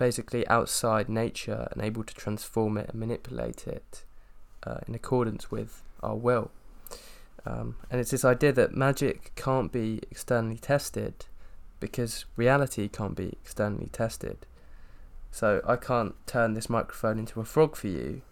basically 0.00 0.48
outside 0.48 1.10
nature 1.10 1.68
and 1.72 1.82
able 1.82 2.02
to 2.02 2.14
transform 2.14 2.78
it 2.78 2.88
and 2.88 2.98
manipulate 2.98 3.66
it 3.66 4.02
uh, 4.66 4.78
in 4.88 4.94
accordance 4.94 5.50
with 5.50 5.82
our 6.02 6.16
will. 6.16 6.50
Um, 7.44 7.76
and 7.90 8.00
it's 8.00 8.10
this 8.10 8.24
idea 8.24 8.52
that 8.52 8.74
magic 8.74 9.30
can't 9.36 9.70
be 9.70 10.00
externally 10.10 10.56
tested 10.56 11.26
because 11.80 12.24
reality 12.34 12.88
can't 12.88 13.14
be 13.14 13.36
externally 13.44 13.90
tested. 13.92 14.46
So 15.30 15.60
I 15.66 15.76
can't 15.76 16.14
turn 16.26 16.54
this 16.54 16.70
microphone 16.70 17.18
into 17.18 17.38
a 17.38 17.44
frog 17.44 17.76
for 17.76 17.88
you, 17.88 18.22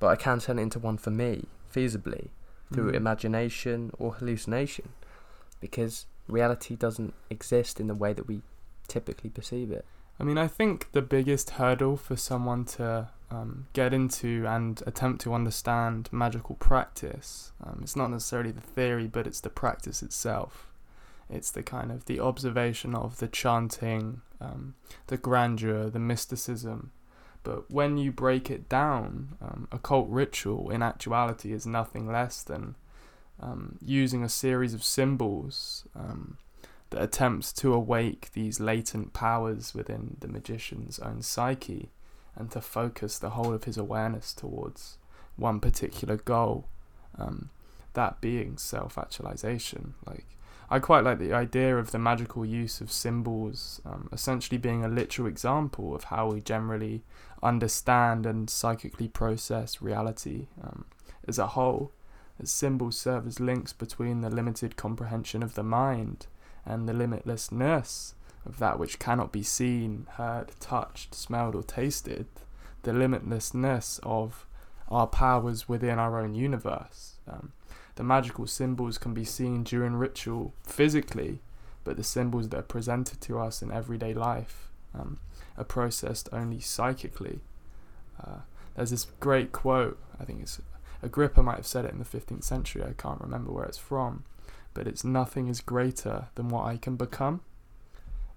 but 0.00 0.08
I 0.08 0.16
can 0.16 0.40
turn 0.40 0.58
it 0.58 0.62
into 0.62 0.80
one 0.80 0.98
for 0.98 1.12
me, 1.12 1.44
feasibly, 1.72 2.30
through 2.72 2.90
Mm. 2.90 2.96
imagination 2.96 3.92
or 4.00 4.14
hallucination, 4.14 4.88
because 5.60 6.06
reality 6.26 6.74
doesn't 6.74 7.14
exist 7.30 7.78
in 7.78 7.86
the 7.86 7.94
way 7.94 8.12
that 8.12 8.26
we 8.26 8.42
typically 8.88 9.30
perceive 9.30 9.70
it. 9.70 9.84
I 10.20 10.24
mean, 10.24 10.38
I 10.38 10.48
think 10.48 10.90
the 10.92 11.02
biggest 11.02 11.50
hurdle 11.50 11.96
for 11.96 12.16
someone 12.16 12.64
to 12.76 13.08
um, 13.30 13.66
get 13.72 13.94
into 13.94 14.44
and 14.46 14.82
attempt 14.86 15.20
to 15.22 15.34
understand 15.34 16.08
magical 16.10 16.56
practice, 16.56 17.52
um, 17.64 17.80
it's 17.82 17.94
not 17.94 18.10
necessarily 18.10 18.50
the 18.50 18.60
theory, 18.60 19.06
but 19.06 19.26
it's 19.26 19.40
the 19.40 19.50
practice 19.50 20.02
itself. 20.02 20.66
It's 21.30 21.50
the 21.50 21.62
kind 21.62 21.92
of 21.92 22.06
the 22.06 22.20
observation 22.20 22.94
of 22.94 23.18
the 23.18 23.28
chanting, 23.28 24.22
um, 24.40 24.74
the 25.06 25.18
grandeur, 25.18 25.90
the 25.90 25.98
mysticism. 25.98 26.90
But 27.44 27.70
when 27.70 27.96
you 27.96 28.10
break 28.10 28.50
it 28.50 28.68
down, 28.68 29.36
um, 29.40 29.68
occult 29.70 30.08
ritual 30.08 30.70
in 30.70 30.82
actuality 30.82 31.52
is 31.52 31.66
nothing 31.66 32.10
less 32.10 32.42
than 32.42 32.74
um, 33.40 33.78
using 33.80 34.24
a 34.24 34.28
series 34.28 34.74
of 34.74 34.82
symbols 34.82 35.84
um, 35.94 36.38
that 36.90 37.02
attempts 37.02 37.52
to 37.52 37.72
awake 37.72 38.30
these 38.32 38.60
latent 38.60 39.12
powers 39.12 39.74
within 39.74 40.16
the 40.20 40.28
magician's 40.28 40.98
own 40.98 41.22
psyche 41.22 41.90
and 42.34 42.50
to 42.52 42.60
focus 42.60 43.18
the 43.18 43.30
whole 43.30 43.52
of 43.52 43.64
his 43.64 43.76
awareness 43.76 44.32
towards 44.32 44.96
one 45.36 45.60
particular 45.60 46.16
goal, 46.16 46.68
um, 47.18 47.50
that 47.94 48.20
being 48.20 48.56
self 48.56 48.96
actualization. 48.96 49.94
Like, 50.06 50.26
I 50.70 50.78
quite 50.78 51.04
like 51.04 51.18
the 51.18 51.32
idea 51.32 51.76
of 51.76 51.90
the 51.90 51.98
magical 51.98 52.44
use 52.44 52.80
of 52.80 52.92
symbols 52.92 53.80
um, 53.86 54.08
essentially 54.12 54.58
being 54.58 54.84
a 54.84 54.88
literal 54.88 55.26
example 55.26 55.94
of 55.94 56.04
how 56.04 56.30
we 56.30 56.40
generally 56.40 57.02
understand 57.42 58.26
and 58.26 58.50
psychically 58.50 59.08
process 59.08 59.80
reality 59.80 60.48
um, 60.62 60.84
as 61.26 61.38
a 61.38 61.48
whole, 61.48 61.92
as 62.40 62.52
symbols 62.52 62.98
serve 62.98 63.26
as 63.26 63.40
links 63.40 63.72
between 63.72 64.20
the 64.20 64.30
limited 64.30 64.76
comprehension 64.76 65.42
of 65.42 65.54
the 65.54 65.62
mind 65.62 66.26
and 66.68 66.88
the 66.88 66.92
limitlessness 66.92 68.12
of 68.44 68.58
that 68.58 68.78
which 68.78 68.98
cannot 68.98 69.32
be 69.32 69.42
seen, 69.42 70.06
heard, 70.12 70.52
touched, 70.60 71.14
smelled, 71.14 71.54
or 71.54 71.62
tasted, 71.62 72.26
the 72.82 72.92
limitlessness 72.92 73.98
of 74.02 74.46
our 74.88 75.06
powers 75.06 75.68
within 75.68 75.98
our 75.98 76.20
own 76.20 76.34
universe. 76.34 77.16
Um, 77.28 77.52
the 77.96 78.04
magical 78.04 78.46
symbols 78.46 78.98
can 78.98 79.12
be 79.12 79.24
seen 79.24 79.64
during 79.64 79.94
ritual 79.94 80.54
physically, 80.62 81.40
but 81.84 81.96
the 81.96 82.04
symbols 82.04 82.48
that 82.50 82.58
are 82.58 82.62
presented 82.62 83.20
to 83.22 83.38
us 83.38 83.62
in 83.62 83.72
everyday 83.72 84.14
life 84.14 84.68
um, 84.94 85.18
are 85.56 85.64
processed 85.64 86.28
only 86.32 86.60
psychically. 86.60 87.40
Uh, 88.22 88.40
there's 88.76 88.90
this 88.90 89.06
great 89.20 89.52
quote, 89.52 89.98
I 90.20 90.24
think 90.24 90.42
it's 90.42 90.60
Agrippa 91.02 91.42
might 91.42 91.56
have 91.56 91.66
said 91.66 91.84
it 91.84 91.92
in 91.92 91.98
the 91.98 92.04
15th 92.04 92.44
century, 92.44 92.82
I 92.82 92.92
can't 92.92 93.20
remember 93.20 93.52
where 93.52 93.64
it's 93.64 93.78
from, 93.78 94.24
but 94.78 94.86
it's 94.86 95.02
nothing 95.02 95.48
is 95.48 95.60
greater 95.60 96.28
than 96.36 96.48
what 96.50 96.64
I 96.64 96.76
can 96.76 96.94
become. 96.94 97.40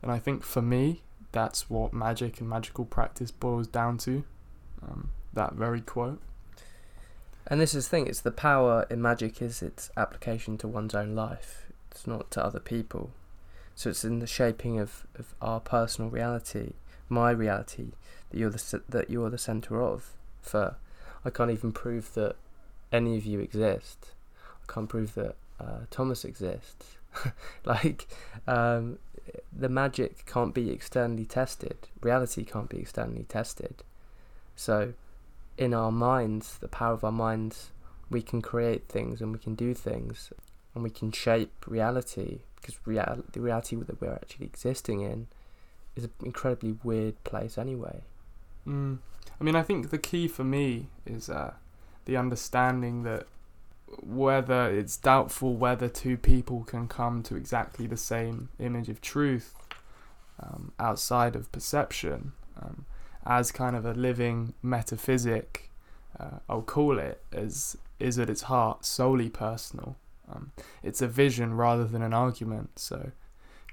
And 0.01 0.11
I 0.11 0.17
think 0.17 0.41
for 0.41 0.59
me, 0.59 1.03
that's 1.31 1.69
what 1.69 1.93
magic 1.93 2.39
and 2.39 2.49
magical 2.49 2.83
practice 2.83 3.29
boils 3.29 3.67
down 3.67 3.99
to. 3.99 4.23
Um, 4.81 5.11
that 5.33 5.53
very 5.53 5.81
quote. 5.81 6.19
And 7.45 7.61
this 7.61 7.75
is 7.75 7.85
the 7.85 7.89
thing, 7.91 8.07
it's 8.07 8.21
the 8.21 8.31
power 8.31 8.87
in 8.89 9.03
magic 9.03 9.39
is 9.39 9.61
its 9.61 9.91
application 9.95 10.57
to 10.57 10.67
one's 10.67 10.95
own 10.95 11.13
life. 11.13 11.67
It's 11.91 12.07
not 12.07 12.31
to 12.31 12.43
other 12.43 12.59
people. 12.59 13.11
So 13.75 13.91
it's 13.91 14.03
in 14.03 14.17
the 14.17 14.25
shaping 14.25 14.79
of, 14.79 15.05
of 15.19 15.35
our 15.43 15.59
personal 15.59 16.09
reality, 16.09 16.73
my 17.07 17.29
reality, 17.29 17.91
that 18.31 18.39
you're 18.39 18.49
the 18.49 18.81
that 18.89 19.11
you're 19.11 19.29
the 19.29 19.37
center 19.37 19.79
of. 19.79 20.13
For 20.41 20.77
I 21.23 21.29
can't 21.29 21.51
even 21.51 21.71
prove 21.71 22.15
that 22.15 22.35
any 22.91 23.15
of 23.15 23.27
you 23.27 23.39
exist. 23.41 24.07
I 24.67 24.73
can't 24.73 24.89
prove 24.89 25.13
that 25.13 25.35
uh, 25.61 25.79
Thomas 25.89 26.25
exists. 26.25 26.97
like 27.65 28.07
um, 28.47 28.97
the 29.51 29.69
magic 29.69 30.25
can't 30.25 30.53
be 30.53 30.71
externally 30.71 31.25
tested. 31.25 31.77
Reality 32.01 32.43
can't 32.43 32.69
be 32.69 32.79
externally 32.79 33.25
tested. 33.27 33.83
So 34.55 34.93
in 35.57 35.73
our 35.73 35.91
minds, 35.91 36.57
the 36.57 36.67
power 36.67 36.93
of 36.93 37.03
our 37.03 37.11
minds, 37.11 37.71
we 38.09 38.21
can 38.21 38.41
create 38.41 38.87
things 38.87 39.21
and 39.21 39.31
we 39.31 39.39
can 39.39 39.55
do 39.55 39.73
things 39.73 40.31
and 40.73 40.83
we 40.83 40.89
can 40.89 41.11
shape 41.11 41.65
reality 41.67 42.39
because 42.55 42.75
real- 42.85 43.23
the 43.31 43.41
reality 43.41 43.75
that 43.75 43.99
we're 43.99 44.13
actually 44.13 44.45
existing 44.45 45.01
in 45.01 45.27
is 45.95 46.05
an 46.05 46.11
incredibly 46.23 46.77
weird 46.83 47.21
place 47.23 47.57
anyway. 47.57 48.01
Mm. 48.67 48.99
I 49.39 49.43
mean, 49.43 49.55
I 49.55 49.63
think 49.63 49.89
the 49.89 49.97
key 49.97 50.27
for 50.27 50.43
me 50.43 50.87
is 51.05 51.29
uh, 51.29 51.53
the 52.05 52.17
understanding 52.17 53.03
that 53.03 53.25
whether 54.01 54.69
it's 54.69 54.97
doubtful 54.97 55.55
whether 55.55 55.87
two 55.87 56.17
people 56.17 56.63
can 56.63 56.87
come 56.87 57.21
to 57.23 57.35
exactly 57.35 57.87
the 57.87 57.97
same 57.97 58.49
image 58.59 58.89
of 58.89 59.01
truth 59.01 59.53
um, 60.39 60.71
outside 60.79 61.35
of 61.35 61.51
perception 61.51 62.31
um, 62.61 62.85
as 63.25 63.51
kind 63.51 63.75
of 63.75 63.85
a 63.85 63.93
living 63.93 64.53
metaphysic 64.61 65.71
uh, 66.19 66.39
I'll 66.49 66.61
call 66.61 66.99
it 66.99 67.23
as 67.31 67.77
is 67.99 68.19
at 68.19 68.29
its 68.29 68.43
heart 68.43 68.85
solely 68.85 69.29
personal. 69.29 69.95
Um, 70.31 70.51
it's 70.83 71.01
a 71.01 71.07
vision 71.07 71.53
rather 71.53 71.85
than 71.85 72.01
an 72.01 72.13
argument. 72.13 72.79
So 72.79 73.11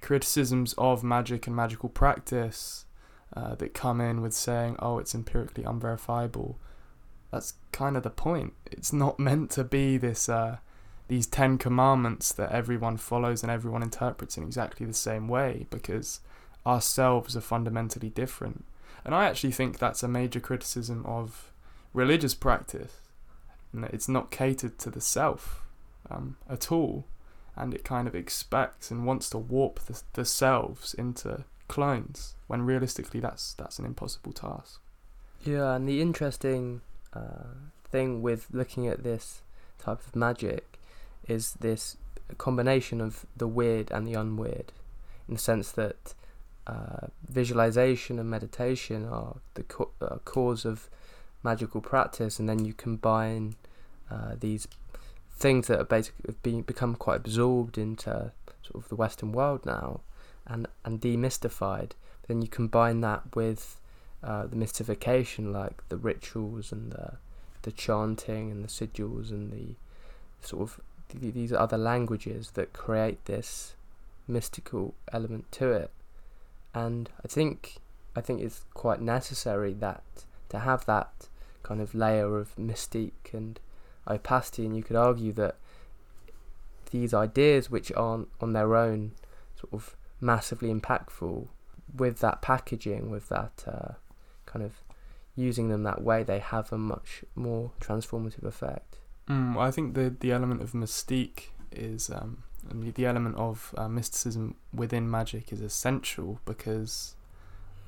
criticisms 0.00 0.74
of 0.78 1.02
magic 1.02 1.46
and 1.46 1.56
magical 1.56 1.88
practice 1.88 2.84
uh, 3.34 3.54
that 3.56 3.74
come 3.74 4.00
in 4.00 4.22
with 4.22 4.32
saying 4.32 4.76
oh 4.78 4.98
it's 4.98 5.14
empirically 5.14 5.64
unverifiable 5.64 6.58
that's 7.30 7.54
kind 7.72 7.96
of 7.96 8.02
the 8.02 8.10
point. 8.10 8.54
It's 8.66 8.92
not 8.92 9.18
meant 9.18 9.50
to 9.52 9.64
be 9.64 9.96
this 9.98 10.28
uh, 10.28 10.58
these 11.08 11.26
ten 11.26 11.58
commandments 11.58 12.32
that 12.32 12.52
everyone 12.52 12.96
follows 12.96 13.42
and 13.42 13.50
everyone 13.50 13.82
interprets 13.82 14.36
in 14.36 14.44
exactly 14.44 14.86
the 14.86 14.94
same 14.94 15.28
way 15.28 15.66
because 15.70 16.20
ourselves 16.66 17.36
are 17.36 17.40
fundamentally 17.40 18.10
different. 18.10 18.64
And 19.04 19.14
I 19.14 19.26
actually 19.26 19.52
think 19.52 19.78
that's 19.78 20.02
a 20.02 20.08
major 20.08 20.40
criticism 20.40 21.04
of 21.06 21.52
religious 21.94 22.34
practice. 22.34 22.92
And 23.72 23.84
that 23.84 23.94
it's 23.94 24.08
not 24.08 24.30
catered 24.30 24.78
to 24.78 24.90
the 24.90 25.00
self 25.00 25.62
um, 26.10 26.36
at 26.48 26.72
all. 26.72 27.04
And 27.56 27.74
it 27.74 27.84
kind 27.84 28.06
of 28.06 28.14
expects 28.14 28.90
and 28.90 29.06
wants 29.06 29.30
to 29.30 29.38
warp 29.38 29.80
the, 29.80 30.00
the 30.12 30.24
selves 30.24 30.94
into 30.94 31.44
clones 31.68 32.34
when 32.46 32.62
realistically 32.62 33.20
that's 33.20 33.52
that's 33.54 33.78
an 33.78 33.84
impossible 33.84 34.32
task. 34.32 34.80
Yeah, 35.44 35.74
and 35.74 35.88
the 35.88 36.00
interesting 36.00 36.80
uh, 37.14 37.54
thing 37.90 38.22
with 38.22 38.48
looking 38.52 38.86
at 38.86 39.02
this 39.02 39.42
type 39.78 40.00
of 40.06 40.14
magic 40.16 40.78
is 41.26 41.54
this 41.60 41.96
combination 42.36 43.00
of 43.00 43.26
the 43.36 43.48
weird 43.48 43.90
and 43.90 44.06
the 44.06 44.14
unweird, 44.14 44.70
in 45.26 45.34
the 45.34 45.38
sense 45.38 45.72
that 45.72 46.14
uh, 46.66 47.06
visualization 47.28 48.18
and 48.18 48.28
meditation 48.28 49.06
are 49.06 49.36
the 49.54 49.62
co- 49.62 49.90
uh, 50.00 50.16
cause 50.24 50.64
of 50.64 50.90
magical 51.42 51.80
practice, 51.80 52.38
and 52.38 52.48
then 52.48 52.64
you 52.64 52.74
combine 52.74 53.54
uh, 54.10 54.34
these 54.38 54.68
things 55.30 55.68
that 55.68 55.80
are 55.80 55.84
basically 55.84 56.24
have 56.26 56.42
been 56.42 56.62
become 56.62 56.94
quite 56.94 57.16
absorbed 57.16 57.78
into 57.78 58.32
sort 58.62 58.74
of 58.74 58.88
the 58.88 58.96
Western 58.96 59.32
world 59.32 59.64
now, 59.64 60.00
and 60.46 60.66
and 60.84 61.00
demystified. 61.00 61.92
Then 62.26 62.42
you 62.42 62.48
combine 62.48 63.00
that 63.00 63.34
with 63.34 63.80
uh, 64.22 64.46
the 64.46 64.56
mystification, 64.56 65.52
like 65.52 65.86
the 65.88 65.96
rituals 65.96 66.72
and 66.72 66.92
the 66.92 67.14
the 67.62 67.72
chanting 67.72 68.50
and 68.50 68.62
the 68.62 68.68
sigils 68.68 69.30
and 69.30 69.52
the 69.52 69.74
sort 70.40 70.62
of 70.62 70.80
th- 71.08 71.34
these 71.34 71.52
other 71.52 71.76
languages 71.76 72.52
that 72.52 72.72
create 72.72 73.24
this 73.24 73.74
mystical 74.28 74.94
element 75.12 75.50
to 75.50 75.72
it. 75.72 75.90
And 76.74 77.10
I 77.24 77.28
think 77.28 77.76
I 78.14 78.20
think 78.20 78.40
it's 78.40 78.64
quite 78.74 79.00
necessary 79.00 79.72
that 79.74 80.02
to 80.50 80.60
have 80.60 80.86
that 80.86 81.28
kind 81.62 81.80
of 81.80 81.94
layer 81.94 82.38
of 82.38 82.56
mystique 82.56 83.32
and 83.32 83.60
opacity, 84.06 84.64
and 84.64 84.76
you 84.76 84.82
could 84.82 84.96
argue 84.96 85.32
that 85.34 85.56
these 86.90 87.12
ideas, 87.12 87.70
which 87.70 87.92
aren't 87.92 88.28
on 88.40 88.52
their 88.52 88.74
own 88.74 89.12
sort 89.60 89.72
of 89.72 89.96
massively 90.20 90.72
impactful, 90.72 91.48
with 91.94 92.20
that 92.20 92.42
packaging, 92.42 93.10
with 93.10 93.28
that 93.28 93.64
uh, 93.66 93.92
kind 94.48 94.64
of 94.64 94.72
using 95.36 95.68
them 95.68 95.84
that 95.84 96.02
way, 96.02 96.22
they 96.22 96.40
have 96.40 96.72
a 96.72 96.78
much 96.78 97.24
more 97.34 97.70
transformative 97.80 98.44
effect. 98.44 98.96
Mm, 99.28 99.56
I 99.56 99.70
think 99.70 99.94
the 99.94 100.14
the 100.18 100.32
element 100.32 100.62
of 100.62 100.72
mystique 100.72 101.50
is 101.70 102.10
um, 102.10 102.42
the 102.72 103.06
element 103.06 103.36
of 103.36 103.74
uh, 103.76 103.88
mysticism 103.88 104.56
within 104.72 105.10
magic 105.10 105.52
is 105.52 105.60
essential 105.60 106.40
because 106.44 107.14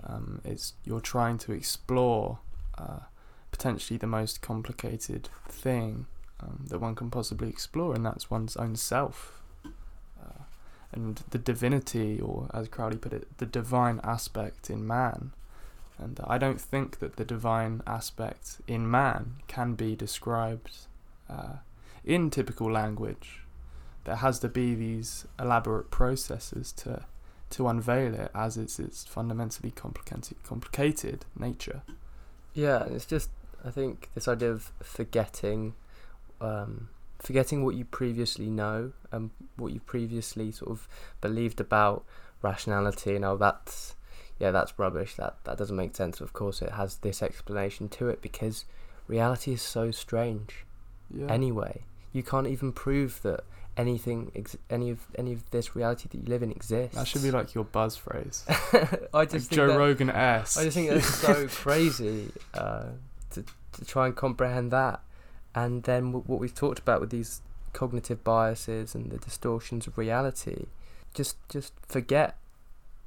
um, 0.05 0.41
it's 0.45 0.75
you're 0.85 1.01
trying 1.01 1.39
to 1.39 1.53
explore 1.53 2.39
uh, 2.79 3.01
potentially 3.51 3.99
the 3.99 4.07
most 4.07 4.41
complicated 4.41 5.29
thing 5.49 6.07
um, 6.41 6.67
that 6.69 6.79
one 6.79 6.95
can 6.95 7.11
possibly 7.11 7.49
explore, 7.49 7.95
and 7.95 8.05
that's 8.05 8.31
one's 8.31 8.57
own 8.57 8.77
self. 8.77 9.43
Uh, 9.65 10.45
and 10.93 11.23
the 11.31 11.39
divinity, 11.39 12.21
or 12.21 12.49
as 12.55 12.69
Crowley 12.69 12.97
put 12.97 13.13
it, 13.13 13.39
the 13.39 13.47
divine 13.47 14.01
aspect 14.05 14.71
in 14.71 14.87
man, 14.87 15.33
and 16.01 16.19
I 16.25 16.39
don't 16.39 16.61
think 16.61 16.99
that 17.01 17.17
the 17.17 17.25
divine 17.25 17.83
aspect 17.87 18.61
in 18.67 18.91
man 18.91 19.37
can 19.49 19.75
be 19.75 19.95
described 19.95 20.87
uh, 21.29 21.57
in 22.05 22.31
typical 22.31 22.71
language. 22.71 23.43
There 24.05 24.17
has 24.17 24.39
to 24.41 24.49
be 24.49 24.75
these 24.75 25.27
elaborate 25.39 25.91
processes 25.91 26.73
to 26.73 27.05
to 27.51 27.67
unveil 27.67 28.15
it 28.15 28.31
as 28.33 28.57
it's 28.57 28.79
its 28.79 29.05
fundamentally 29.05 29.73
complicated 29.73 30.43
complicated 30.45 31.27
nature. 31.37 31.83
Yeah, 32.55 32.85
it's 32.85 33.05
just 33.05 33.31
I 33.65 33.71
think 33.71 34.09
this 34.15 34.27
idea 34.27 34.53
of 34.53 34.73
forgetting, 34.83 35.75
um, 36.41 36.89
forgetting 37.19 37.65
what 37.65 37.75
you 37.75 37.85
previously 37.85 38.49
know 38.49 38.93
and 39.13 39.31
what 39.57 39.73
you 39.73 39.81
previously 39.81 40.51
sort 40.53 40.71
of 40.71 40.89
believed 41.21 41.61
about 41.61 42.05
rationality. 42.41 43.13
You 43.13 43.19
know 43.19 43.37
that's 43.37 43.97
yeah, 44.41 44.51
that's 44.51 44.77
rubbish. 44.79 45.15
That 45.15 45.37
that 45.45 45.57
doesn't 45.59 45.77
make 45.77 45.95
sense. 45.95 46.21
Of 46.21 46.33
course, 46.33 46.61
it 46.63 46.73
has 46.73 46.97
this 46.97 47.23
explanation 47.23 47.89
to 47.91 48.09
it 48.09 48.21
because 48.23 48.65
reality 49.07 49.53
is 49.53 49.63
so 49.63 49.91
strange. 49.93 50.65
Yeah. 51.15 51.27
Anyway, 51.27 51.83
you 52.13 52.23
can't 52.23 52.47
even 52.49 52.73
prove 52.73 53.21
that 53.23 53.45
anything, 53.77 54.31
ex- 54.35 54.57
any 54.69 54.91
of 54.91 54.99
any 55.17 55.33
of 55.33 55.49
this 55.51 55.77
reality 55.77 56.09
that 56.11 56.17
you 56.19 56.25
live 56.27 56.43
in 56.43 56.51
exists. 56.51 56.97
that 56.97 57.07
should 57.07 57.23
be 57.23 57.31
like 57.31 57.55
your 57.55 57.65
buzz 57.65 57.97
phrase. 57.97 58.45
I 58.49 58.99
Like 59.13 59.31
just 59.31 59.49
think 59.51 59.57
Joe 59.57 59.77
Rogan 59.79 60.11
s. 60.11 60.57
I 60.57 60.65
just 60.65 60.77
think 60.77 60.91
that's 60.91 61.07
so 61.15 61.47
crazy 61.63 62.33
uh, 62.55 62.87
to 63.31 63.45
to 63.73 63.85
try 63.85 64.07
and 64.07 64.17
comprehend 64.17 64.71
that, 64.73 65.01
and 65.55 65.83
then 65.85 66.07
w- 66.07 66.25
what 66.27 66.41
we've 66.41 66.55
talked 66.55 66.79
about 66.79 67.01
with 67.01 67.11
these 67.11 67.43
cognitive 67.73 68.25
biases 68.25 68.95
and 68.97 69.11
the 69.13 69.19
distortions 69.19 69.87
of 69.87 69.97
reality, 69.99 70.67
just 71.15 71.37
just 71.49 71.73
forget 71.89 72.37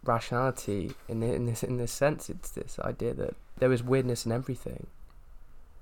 rationality 0.04 0.94
in 1.08 1.20
the, 1.20 1.34
in 1.34 1.46
this 1.46 1.63
in 1.63 1.78
this 1.78 1.92
sense. 1.92 2.30
It's 2.30 2.50
this 2.52 2.80
idea 2.80 3.13
that 3.13 3.36
there 3.58 3.72
is 3.72 3.84
weirdness 3.84 4.26
in 4.26 4.32
everything. 4.32 4.88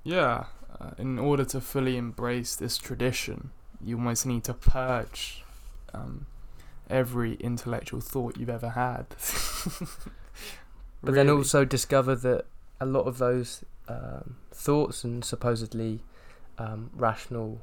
Yeah, 0.04 0.46
uh, 0.80 0.92
in 0.98 1.20
order 1.20 1.46
to 1.46 1.62
fully 1.62 1.98
embrace 1.98 2.56
this 2.56 2.78
tradition, 2.78 3.52
you 3.84 3.98
almost 3.98 4.26
need 4.26 4.44
to 4.46 4.54
purge 4.54 5.44
um, 5.94 6.26
every 6.90 7.36
intellectual 7.36 8.02
thought 8.02 8.38
you've 8.38 8.50
ever 8.50 8.70
had. 8.70 9.06
But 11.04 11.16
then 11.16 11.32
also 11.32 11.66
discover 11.66 12.16
that 12.16 12.46
a 12.80 12.86
lot 12.86 13.08
of 13.08 13.18
those 13.18 13.66
um, 13.88 14.38
thoughts 14.52 15.04
and 15.04 15.26
supposedly 15.26 16.02
um, 16.60 16.92
rational 16.94 17.62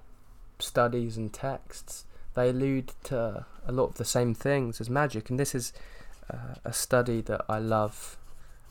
studies 0.58 1.16
and 1.16 1.32
texts 1.32 2.04
they 2.38 2.50
allude 2.50 2.92
to 3.04 3.44
a 3.66 3.72
lot 3.72 3.86
of 3.86 3.94
the 3.94 4.04
same 4.04 4.32
things 4.32 4.80
as 4.80 4.88
magic, 4.88 5.28
and 5.28 5.40
this 5.40 5.56
is 5.56 5.72
uh, 6.32 6.54
a 6.64 6.72
study 6.72 7.20
that 7.22 7.44
I 7.48 7.58
love 7.58 8.16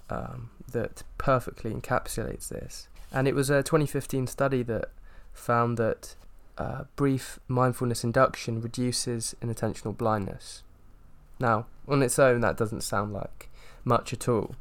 um, 0.09 0.49
that 0.71 1.03
perfectly 1.17 1.71
encapsulates 1.71 2.49
this. 2.49 2.87
And 3.11 3.27
it 3.27 3.35
was 3.35 3.49
a 3.49 3.63
2015 3.63 4.27
study 4.27 4.63
that 4.63 4.89
found 5.33 5.77
that 5.77 6.15
uh, 6.57 6.85
brief 6.95 7.39
mindfulness 7.47 8.03
induction 8.03 8.61
reduces 8.61 9.35
inattentional 9.41 9.95
blindness. 9.95 10.63
Now, 11.39 11.67
on 11.87 12.01
its 12.01 12.17
own, 12.19 12.41
that 12.41 12.57
doesn't 12.57 12.81
sound 12.81 13.13
like 13.13 13.49
much 13.83 14.11
at 14.11 14.27
all. 14.27 14.55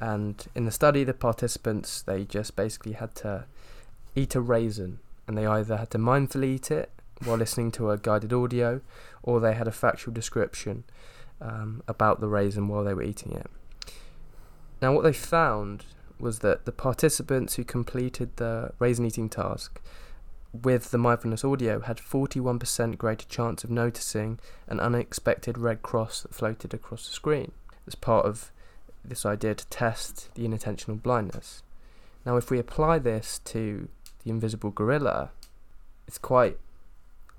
And 0.00 0.46
in 0.54 0.64
the 0.64 0.70
study, 0.70 1.04
the 1.04 1.14
participants 1.14 2.02
they 2.02 2.24
just 2.24 2.56
basically 2.56 2.92
had 2.92 3.14
to 3.16 3.44
eat 4.14 4.34
a 4.34 4.40
raisin, 4.40 4.98
and 5.26 5.36
they 5.36 5.46
either 5.46 5.76
had 5.76 5.90
to 5.90 5.98
mindfully 5.98 6.54
eat 6.54 6.70
it 6.70 6.90
while 7.24 7.36
listening 7.36 7.72
to 7.72 7.90
a 7.90 7.98
guided 7.98 8.32
audio, 8.32 8.80
or 9.22 9.40
they 9.40 9.54
had 9.54 9.66
a 9.66 9.72
factual 9.72 10.14
description 10.14 10.84
um, 11.40 11.82
about 11.88 12.20
the 12.20 12.28
raisin 12.28 12.68
while 12.68 12.84
they 12.84 12.94
were 12.94 13.02
eating 13.02 13.32
it. 13.32 13.46
Now, 14.80 14.92
what 14.94 15.04
they 15.04 15.12
found 15.12 15.84
was 16.20 16.40
that 16.40 16.64
the 16.64 16.72
participants 16.72 17.54
who 17.54 17.64
completed 17.64 18.36
the 18.36 18.72
raisin 18.78 19.04
eating 19.04 19.28
task 19.28 19.80
with 20.52 20.90
the 20.90 20.98
mindfulness 20.98 21.44
audio 21.44 21.80
had 21.80 21.98
41% 21.98 22.96
greater 22.96 23.26
chance 23.26 23.64
of 23.64 23.70
noticing 23.70 24.40
an 24.66 24.80
unexpected 24.80 25.58
red 25.58 25.82
cross 25.82 26.22
that 26.22 26.34
floated 26.34 26.72
across 26.72 27.06
the 27.06 27.14
screen 27.14 27.52
as 27.86 27.94
part 27.94 28.24
of 28.24 28.50
this 29.04 29.24
idea 29.26 29.54
to 29.54 29.66
test 29.68 30.34
the 30.34 30.46
inattentional 30.46 31.00
blindness. 31.00 31.62
Now, 32.24 32.36
if 32.36 32.50
we 32.50 32.58
apply 32.58 32.98
this 32.98 33.40
to 33.46 33.88
the 34.24 34.30
invisible 34.30 34.70
gorilla, 34.70 35.30
it's 36.06 36.18
quite 36.18 36.58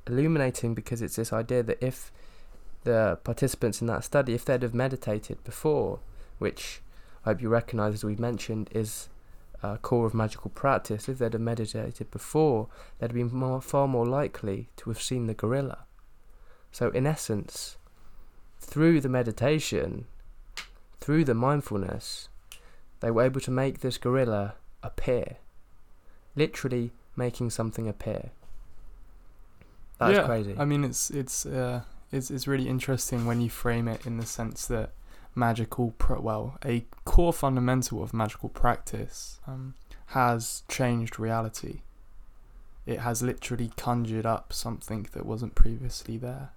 illuminating 0.08 0.74
because 0.74 1.02
it's 1.02 1.16
this 1.16 1.34
idea 1.34 1.64
that 1.64 1.84
if 1.84 2.12
the 2.84 3.20
participants 3.24 3.82
in 3.82 3.88
that 3.88 4.04
study, 4.04 4.34
if 4.34 4.46
they'd 4.46 4.62
have 4.64 4.74
meditated 4.74 5.44
before, 5.44 6.00
which 6.38 6.82
I 7.26 7.30
hope 7.30 7.42
you 7.42 7.50
recognise, 7.50 7.96
as 7.96 8.04
we've 8.04 8.20
mentioned, 8.20 8.70
is 8.72 9.10
uh, 9.62 9.78
core 9.78 10.06
of 10.06 10.14
magical 10.14 10.52
practice, 10.52 11.10
if 11.10 11.20
they'd 11.20 11.34
have 11.34 11.42
meditated 11.42 12.10
before, 12.12 12.68
they'd 12.98 13.14
been 13.14 13.34
more, 13.34 13.62
far 13.62 13.88
more 13.88 14.06
likely 14.06 14.70
to 14.78 14.90
have 14.90 15.02
seen 15.02 15.28
the 15.28 15.34
gorilla. 15.34 15.86
So, 16.72 16.90
in 16.90 17.06
essence, 17.06 17.78
through 18.60 19.02
the 19.02 19.10
meditation, 19.10 20.06
through 21.00 21.26
the 21.26 21.34
mindfulness, 21.34 22.30
they 23.00 23.12
were 23.12 23.24
able 23.24 23.42
to 23.42 23.52
make 23.52 23.80
this 23.80 23.98
gorilla 23.98 24.56
appear. 24.84 25.38
Literally 26.36 26.92
making 27.16 27.50
something 27.50 27.88
appear. 27.88 28.32
That's 30.00 30.18
yeah, 30.18 30.26
crazy. 30.26 30.56
I 30.58 30.64
mean, 30.64 30.84
it's 30.86 31.10
it's 31.10 31.46
uh, 31.46 31.82
it's 32.12 32.32
it's 32.32 32.48
really 32.48 32.68
interesting 32.68 33.26
when 33.26 33.42
you 33.42 33.50
frame 33.50 33.88
it 33.88 34.06
in 34.06 34.18
the 34.18 34.26
sense 34.26 34.66
that 34.68 34.92
magical, 35.36 35.94
well, 36.10 36.58
a 36.66 36.86
core 37.06 37.34
fundamental 37.34 38.04
of 38.04 38.14
magical 38.14 38.50
practice 38.50 39.40
um, 39.48 39.76
has 40.08 40.64
changed 40.68 41.20
reality. 41.20 41.82
It 42.86 43.00
has 43.00 43.22
literally 43.22 43.72
conjured 43.78 44.26
up 44.26 44.52
something 44.52 45.08
that 45.14 45.26
wasn't 45.26 45.56
previously 45.56 46.18
there. 46.18 46.50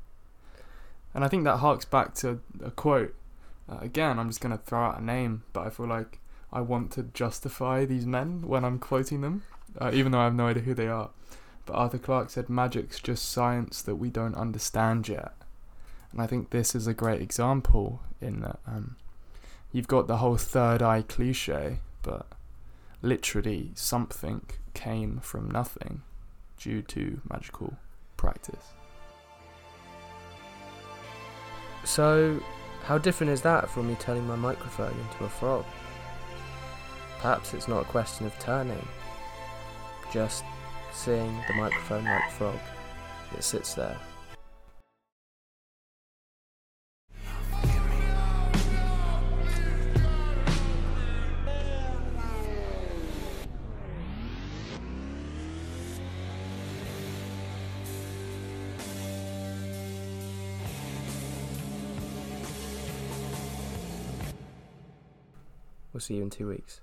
And 1.15 1.25
I 1.25 1.29
think 1.29 1.45
that 1.45 1.59
harks 1.59 1.85
back 1.85 2.15
to 2.17 2.41
a 2.62 2.71
quote. 2.71 3.15
Uh, 3.69 3.79
again, 3.81 4.19
I'm 4.19 4.29
just 4.29 4.41
going 4.41 4.57
to 4.57 4.62
throw 4.62 4.81
out 4.81 4.99
a 4.99 5.05
name, 5.05 5.43
but 5.53 5.67
I 5.67 5.71
feel 5.71 5.87
like 5.87 6.19
I 6.53 6.61
want 6.61 6.91
to 6.93 7.03
justify 7.03 7.85
these 7.85 8.07
men 8.07 8.43
when 8.47 8.65
I'm 8.65 8.79
quoting 8.79 9.21
them, 9.21 9.43
uh, 9.79 9.91
even 9.93 10.12
though 10.12 10.21
I 10.21 10.25
have 10.25 10.35
no 10.35 10.49
idea 10.49 10.62
who 10.62 10.75
they 10.75 10.88
are. 10.88 11.11
But 11.67 11.75
Arthur 11.75 11.99
Clarke 11.99 12.31
said, 12.31 12.49
Magic's 12.49 12.99
just 12.99 13.31
science 13.31 13.83
that 13.83 13.97
we 13.97 14.11
don't 14.11 14.35
understand 14.35 15.09
yet. 15.09 15.33
And 16.12 16.20
I 16.20 16.27
think 16.27 16.51
this 16.51 16.75
is 16.75 16.87
a 16.87 16.94
great 16.94 17.22
example 17.22 18.01
in 18.20 18.40
that 18.40 18.61
um, 18.66 18.96
you've 19.72 19.88
got 19.88 20.07
the 20.07 20.18
whole 20.18 20.37
third 20.37 20.83
eye 20.83 21.03
cliche, 21.03 21.79
but 22.03 22.27
literally 23.01 23.72
something 23.75 24.42
came 24.75 25.18
from 25.20 25.51
nothing 25.51 26.03
due 26.59 26.83
to 26.83 27.20
magical 27.29 27.75
practice. 28.16 28.72
So, 31.85 32.40
how 32.85 32.98
different 32.98 33.33
is 33.33 33.40
that 33.42 33.68
from 33.68 33.88
me 33.88 33.96
turning 33.98 34.27
my 34.27 34.37
microphone 34.37 34.94
into 35.11 35.25
a 35.25 35.29
frog? 35.29 35.64
Perhaps 37.18 37.55
it's 37.55 37.68
not 37.68 37.83
a 37.83 37.87
question 37.87 38.27
of 38.27 38.38
turning, 38.38 38.87
just 40.12 40.44
seeing 40.92 41.40
the 41.48 41.55
microphone 41.55 42.05
like 42.05 42.31
frog. 42.33 42.59
It 43.37 43.42
sits 43.42 43.75
there. 43.75 43.98
We'll 65.92 66.00
see 66.00 66.14
you 66.14 66.22
in 66.22 66.31
two 66.31 66.48
weeks. 66.48 66.81